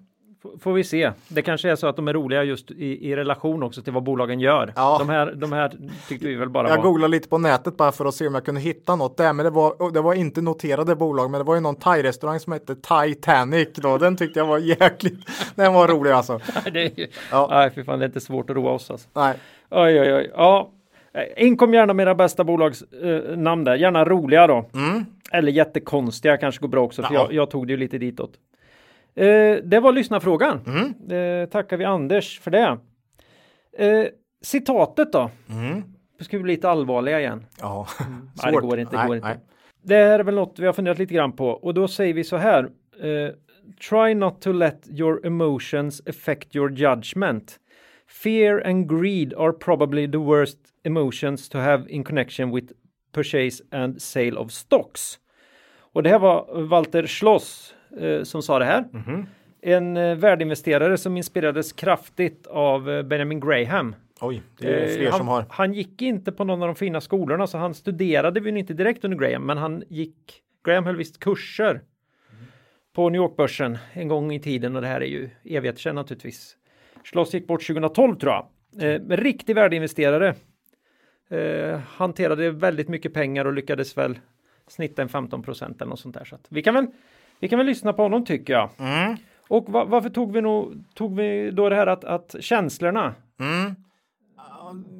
[0.61, 1.13] Får vi se.
[1.29, 4.03] Det kanske är så att de är roliga just i, i relation också till vad
[4.03, 4.73] bolagen gör.
[4.77, 4.97] Ja.
[4.99, 5.73] De, här, de här
[6.09, 6.83] tyckte vi väl bara Jag var...
[6.85, 9.45] googlade lite på nätet bara för att se om jag kunde hitta något där, men
[9.45, 12.75] det var, det var inte noterade bolag, men det var ju någon thai-restaurang som hette
[12.75, 13.99] Titanic då.
[13.99, 15.19] Den tyckte jag var jäkligt,
[15.55, 16.41] den var rolig alltså.
[16.73, 17.07] det är ju...
[17.31, 17.49] Ja.
[17.51, 19.09] Nej, för fan, det är inte svårt att roa oss alltså.
[19.13, 19.35] Nej,
[19.71, 20.31] Oj, oj, oj.
[20.35, 20.71] Ja.
[21.37, 23.75] Inkom gärna med era bästa bolagsnamn eh, där.
[23.77, 24.65] Gärna roliga då.
[24.75, 25.05] mm.
[25.33, 27.03] Eller jättekonstiga kanske går bra också.
[27.03, 27.21] För Ja.
[27.21, 28.31] jag, jag tog det ju lite ditåt.
[29.17, 30.61] Eh, det var lyssnarfrågan.
[30.67, 31.43] Mm.
[31.43, 32.79] Eh, tackar vi Anders för det.
[33.79, 34.07] Eh,
[34.43, 35.31] citatet då.
[35.51, 35.83] Mm.
[36.19, 37.47] Nu ska vi bli lite allvarliga igen.
[37.61, 37.87] ja.
[38.43, 38.93] Nej, det går inte.
[38.93, 39.41] Det Nej, går inte.
[39.83, 42.25] Det här är väl något vi har funderat lite grann på och då säger vi
[42.25, 42.65] så här.
[43.03, 43.35] Eh,
[43.91, 47.59] Try not to let your emotions affect your judgment.
[48.07, 52.73] Fear and greed are probably the worst emotions to have in connection with
[53.13, 55.19] purchase and sale of stocks.
[55.93, 57.74] Och det här var Walter Schloss
[58.25, 58.85] som sa det här.
[58.93, 59.27] Mhm.
[59.67, 63.95] En eh, värdeinvesterare som inspirerades kraftigt av eh, Benjamin Graham.
[64.21, 65.45] Oj, det är Eh, fler han, som har.
[65.49, 69.05] han gick inte på någon av de fina skolorna så han studerade väl inte direkt
[69.05, 71.81] under Graham men han gick Graham höll visst kurser
[72.95, 76.57] på New York-börsen en gång i tiden och det här är ju evigheter sedan naturligtvis.
[77.05, 78.47] Schloss gick bort 2012 tror jag.
[78.95, 80.35] Eh, men riktig värdeinvesterare.
[81.31, 84.19] Eh, hanterade väldigt mycket pengar och lyckades väl
[84.69, 86.25] snitta en 15 procent eller något sånt där.
[86.25, 86.87] Så vi kan väl
[87.41, 88.71] vi kan väl lyssna på honom tycker jag.
[88.79, 89.17] Mm.
[89.49, 93.75] Och va- varför tog vi, nog, tog vi då det här att, att känslorna Mm.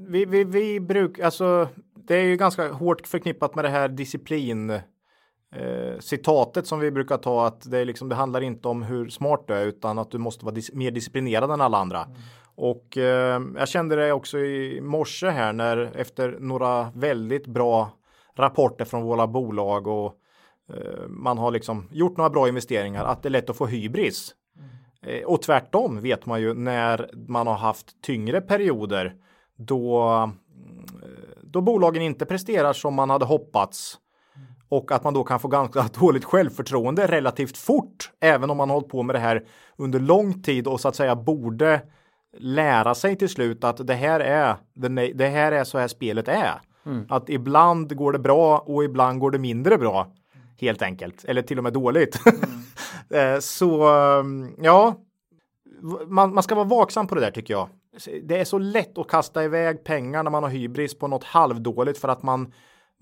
[0.09, 4.71] Vi, vi, vi brukar, alltså det är ju ganska hårt förknippat med det här disciplin
[4.71, 9.09] eh, citatet som vi brukar ta att det är liksom det handlar inte om hur
[9.09, 12.07] smart du är utan att du måste vara dis- mer disciplinerad än alla andra.
[12.55, 17.91] Och eh, jag kände det också i morse här när efter några väldigt bra
[18.37, 20.15] rapporter från våra bolag och
[21.09, 24.35] man har liksom gjort några bra investeringar att det är lätt att få hybris.
[25.03, 29.15] Eh, Och tvärtom vet man ju när man har haft tyngre perioder
[29.57, 30.35] då, mm,
[31.43, 33.99] då bolagen inte presterar som man hade hoppats
[34.69, 38.77] och att man då kan få ganska dåligt självförtroende relativt fort även om man har
[38.77, 39.45] hållit på med det här
[39.77, 41.83] under lång tid och så att säga borde
[42.39, 46.29] lära sig till slut att det här är det, det här är så här spelet
[46.29, 46.61] är.
[47.09, 50.07] Att ibland går det bra och ibland går det mindre bra
[50.65, 52.21] helt enkelt eller till och med dåligt.
[53.11, 53.89] Eh, så
[54.19, 54.95] um, ja,
[56.07, 57.69] man, man ska vara vaksam på det där tycker jag.
[58.23, 61.99] det är så lätt att kasta iväg pengar när man har hybris på något halvdåligt
[61.99, 62.53] för att man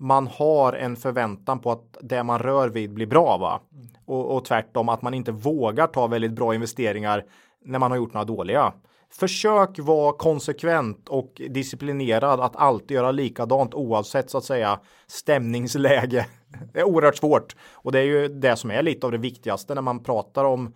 [0.03, 3.37] man har en förväntan på att det man rör vid blir bra.
[3.37, 3.61] Va?
[4.05, 7.25] Och, och tvärtom att man inte vågar ta väldigt bra investeringar
[7.65, 8.73] när man har gjort några dåliga.
[9.11, 16.25] Försök vara konsekvent och disciplinerad att alltid göra likadant oavsett så att säga stämningsläge.
[16.73, 19.75] Det är oerhört svårt och det är ju det som är lite av det viktigaste
[19.75, 20.73] när man pratar om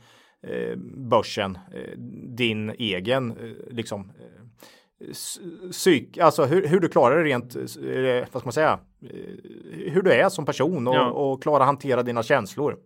[0.48, 1.58] eh, börsen.
[1.74, 1.98] Eh,
[2.28, 5.12] din egen eh, liksom eh,
[5.72, 7.56] psyk, alltså hur, hur, du klarar det rent,
[8.32, 8.80] vad ska man säga,
[9.72, 11.10] hur du är som person och, ja.
[11.10, 12.78] och klara hantera dina känslor.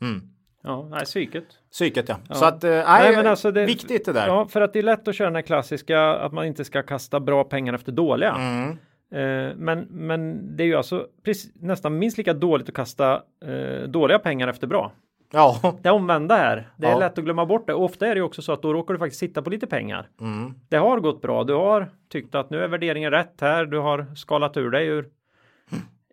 [0.00, 0.20] Mm.
[0.62, 1.44] Ja, nej, psyket.
[1.72, 2.16] Psyket ja.
[2.28, 2.34] ja.
[2.34, 4.26] Så att, nej, nej men alltså det, viktigt det där.
[4.26, 6.82] Ja, för att det är lätt att köra den här klassiska att man inte ska
[6.82, 8.34] kasta bra pengar efter dåliga.
[8.34, 8.76] Mm.
[9.12, 13.88] Eh, men, men det är ju alltså precis, nästan minst lika dåligt att kasta eh,
[13.88, 14.92] dåliga pengar efter bra.
[15.32, 15.74] Ja.
[15.82, 16.70] Det omvända här.
[16.76, 16.98] Det är ja.
[16.98, 17.74] lätt att glömma bort det.
[17.74, 20.08] Ofta är det också så att då råkar du faktiskt sitta på lite pengar.
[20.20, 20.54] Mm.
[20.68, 21.44] Det har gått bra.
[21.44, 23.66] Du har tyckt att nu är värderingen rätt här.
[23.66, 25.08] Du har skalat ur dig ur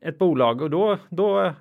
[0.04, 1.54] ett bolag och då, då,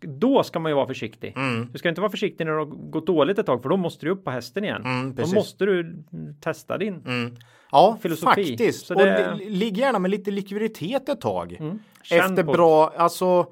[0.00, 1.32] då ska man ju vara försiktig.
[1.36, 1.68] Mm.
[1.72, 4.06] Du ska inte vara försiktig när det har gått dåligt ett tag för då måste
[4.06, 4.82] du upp på hästen igen.
[4.84, 6.04] Mm, då måste du
[6.40, 7.36] testa din mm.
[7.70, 8.48] Ja, filosofi.
[8.48, 8.86] Faktiskt.
[8.86, 9.32] Så det...
[9.32, 11.56] Och ligg gärna med lite likviditet ett tag.
[11.60, 11.78] Mm.
[12.10, 13.46] Efter bra, alltså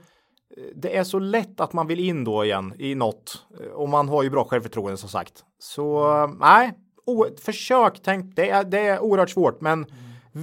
[0.74, 4.22] det är så lätt att man vill in då igen i något och man har
[4.22, 5.44] ju bra självförtroende som sagt.
[5.58, 6.06] Så
[6.40, 6.72] nej,
[7.44, 8.36] försök tänk.
[8.36, 9.86] Det är, det är oerhört svårt, men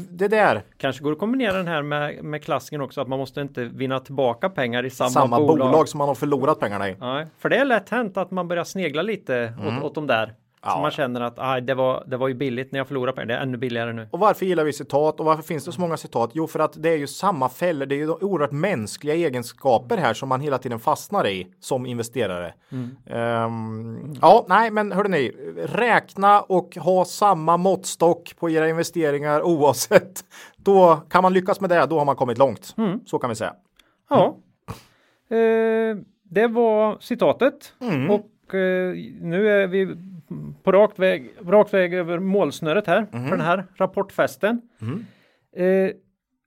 [0.09, 0.63] det där.
[0.77, 3.99] Kanske går att kombinera den här med, med klassiken också att man måste inte vinna
[3.99, 5.57] tillbaka pengar i samma, samma bolag.
[5.57, 6.95] bolag som man har förlorat pengarna i.
[6.99, 9.77] Nej, för det är lätt hänt att man börjar snegla lite mm.
[9.77, 10.33] åt, åt de där.
[10.63, 10.71] Ja.
[10.71, 13.27] Så man känner att ah, det, var, det var ju billigt när jag förlorade pengar.
[13.27, 14.07] Det är ännu billigare nu.
[14.11, 16.31] Och varför gillar vi citat och varför finns det så många citat?
[16.33, 17.85] Jo, för att det är ju samma fällor.
[17.85, 22.53] Det är ju oerhört mänskliga egenskaper här som man hela tiden fastnar i som investerare.
[22.71, 23.45] Mm.
[23.45, 25.31] Um, ja, nej, men hörde ni,
[25.65, 30.25] räkna och ha samma måttstock på era investeringar oavsett.
[30.57, 31.85] Då kan man lyckas med det.
[31.85, 32.73] Då har man kommit långt.
[32.77, 32.99] Mm.
[33.05, 33.53] Så kan vi säga.
[34.09, 34.37] Ja,
[35.31, 38.09] uh, det var citatet mm.
[38.11, 40.10] och uh, nu är vi
[40.63, 43.29] på rakt väg, rakt väg över målsnöret här mm.
[43.29, 44.61] för den här rapportfesten.
[44.81, 45.05] Mm.
[45.55, 45.91] Eh,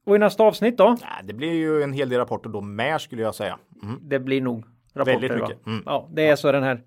[0.07, 0.97] och i nästa avsnitt då?
[1.01, 3.59] Ja, det blir ju en hel del rapporter då med skulle jag säga.
[3.83, 3.99] Mm.
[4.03, 4.65] Det blir nog
[4.95, 5.21] rapporter.
[5.21, 5.67] Väldigt mycket.
[5.67, 5.83] Mm.
[5.87, 6.81] Ja, det är så den här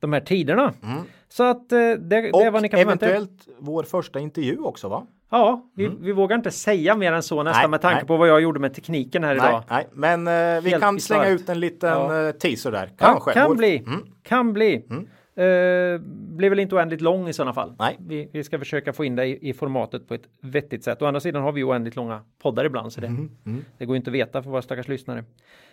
[0.00, 0.74] de här tiderna.
[0.82, 0.98] Mm.
[1.28, 4.88] Så att eh, det, det är vad ni kan förvänta eventuellt vår första intervju också
[4.88, 5.06] va?
[5.30, 5.98] Ja, vi, mm.
[6.02, 8.06] vi, vågar inte säga mer än så nästan nej, med tanke nej.
[8.06, 9.62] på vad jag gjorde med tekniken här nej, idag.
[9.70, 12.28] Nej, men eh, vi kan slänga ut en liten ja.
[12.28, 12.90] Eh, teaser där.
[12.98, 13.30] Kanske.
[13.30, 13.54] Ja, kan, vår...
[13.56, 13.78] bli.
[13.78, 14.06] Mm.
[14.22, 14.86] kan bli.
[15.34, 15.98] Eh,
[16.36, 17.74] blir väl inte oändligt lång i sådana fall.
[17.78, 17.96] Nej.
[18.00, 21.02] Vi, vi ska försöka få in det i, i, formatet på ett vettigt sätt.
[21.02, 23.30] Å andra sidan har vi oändligt långa poddar ibland så det, mm.
[23.46, 23.64] Mm.
[23.78, 25.24] det går inte att veta för våra stackars lyssnare.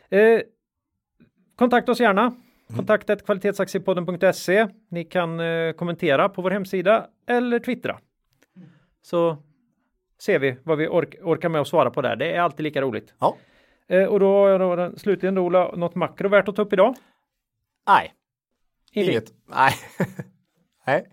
[0.09, 0.41] Eh,
[1.55, 2.21] kontakta oss gärna.
[2.21, 2.77] Mm.
[2.77, 4.67] Kontaktet kvalitetsaktiepodden.se.
[4.89, 7.99] Ni kan eh, kommentera på vår hemsida eller twittra.
[9.01, 9.37] Så
[10.19, 12.15] ser vi vad vi ork orkar med att svara på där.
[12.15, 13.13] Det är alltid lika roligt.
[13.19, 13.37] Ja.
[13.87, 16.95] Eh, och då har då, slutligen då, Ola, något makro värt att ta upp idag?
[17.87, 18.13] Nej,
[19.05, 19.33] Inget.
[19.49, 19.73] Nej.
[20.87, 21.07] Nej.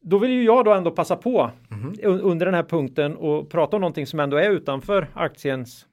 [0.00, 2.20] Då vill ju jag då ändå passa på mm.
[2.22, 5.86] under den här punkten och prata om någonting som ändå är utanför aktiens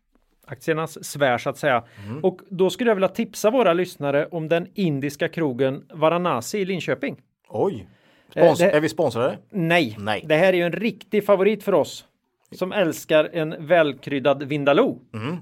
[0.45, 1.83] aktiernas sfär så att säga.
[2.07, 2.23] Mm.
[2.23, 7.21] Och då skulle jag vilja tipsa våra lyssnare om den indiska krogen Varanasi i Linköping.
[7.49, 7.87] Oj!
[8.29, 9.37] Spons eh, det, är vi sponsrade?
[9.49, 9.97] Nej.
[9.99, 12.05] nej, det här är ju en riktig favorit för oss
[12.51, 14.99] som älskar en välkryddad vindaloo.
[15.13, 15.37] Mm.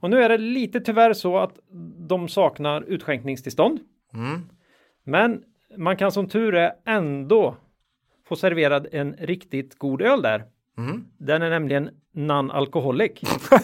[0.00, 1.58] Och nu är det lite tyvärr så att
[2.08, 3.80] de saknar utskänkningstillstånd.
[4.14, 4.40] Mm.
[5.04, 5.42] Men
[5.76, 7.56] man kan som tur är ändå
[8.28, 10.44] få serverad en riktigt god öl där.
[10.78, 11.04] Mm.
[11.18, 13.10] Den är nämligen non-alcoholic.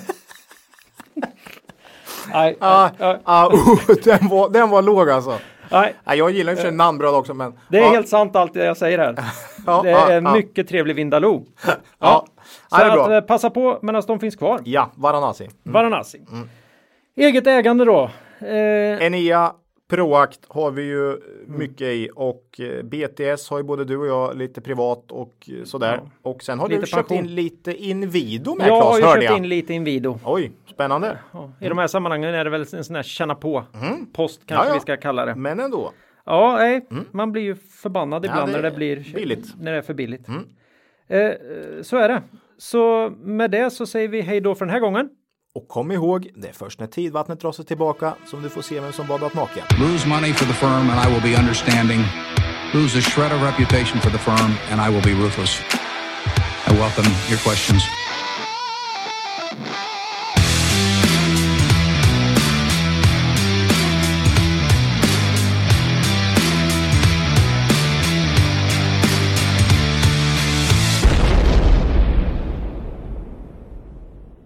[2.32, 5.38] aj, ah, aj, ah, uh, den, var, den var låg alltså.
[5.70, 5.94] Nej.
[6.04, 7.58] Nej, jag gillar ju för namnbröd också men.
[7.68, 7.90] Det är ja.
[7.90, 9.14] helt sant allt jag säger här.
[9.66, 11.46] ja, det är en mycket trevlig Vindaloo.
[11.98, 12.26] ja.
[12.68, 14.60] Så att eh, passa på medan de finns kvar.
[14.64, 15.44] Ja, Varanasi.
[15.44, 15.72] Mm.
[15.72, 16.20] Varanasi.
[16.32, 16.48] Mm.
[17.16, 18.10] Eget ägande då.
[18.38, 19.52] Eh, Enia
[19.88, 21.20] Proact har vi ju mm.
[21.46, 25.64] mycket i och eh, BTS har ju både du och jag lite privat och eh,
[25.64, 26.00] sådär.
[26.02, 26.30] Ja.
[26.30, 29.38] Och sen har lite du köpt in lite Invido med Jag Claes, har ju köpt
[29.38, 30.18] in lite Invido.
[30.24, 31.18] Oj, spännande.
[31.32, 34.06] Ja, I de här sammanhangen är det väl en sån här känna på mm.
[34.12, 35.34] post kanske ja, vi ska kalla det.
[35.34, 35.92] Men ändå.
[36.24, 37.04] Ja, nej, mm.
[37.10, 39.54] man blir ju förbannad ibland när det blir billigt.
[39.60, 40.28] När det är för billigt.
[40.28, 40.44] Mm.
[41.08, 41.32] Eh,
[41.82, 42.22] så är det.
[42.58, 45.10] Så med det så säger vi hej då för den här gången.
[45.56, 48.80] Och kom ihåg, det är först när tidvattnet drar sig tillbaka som du får se
[48.80, 49.62] vem som badat naken.
[49.80, 52.00] Lose money for the firm and I will be understanding.
[52.74, 55.60] Lose a shred of reputation for the firm and I will be ruthless.
[56.66, 58.05] I welcome your questions.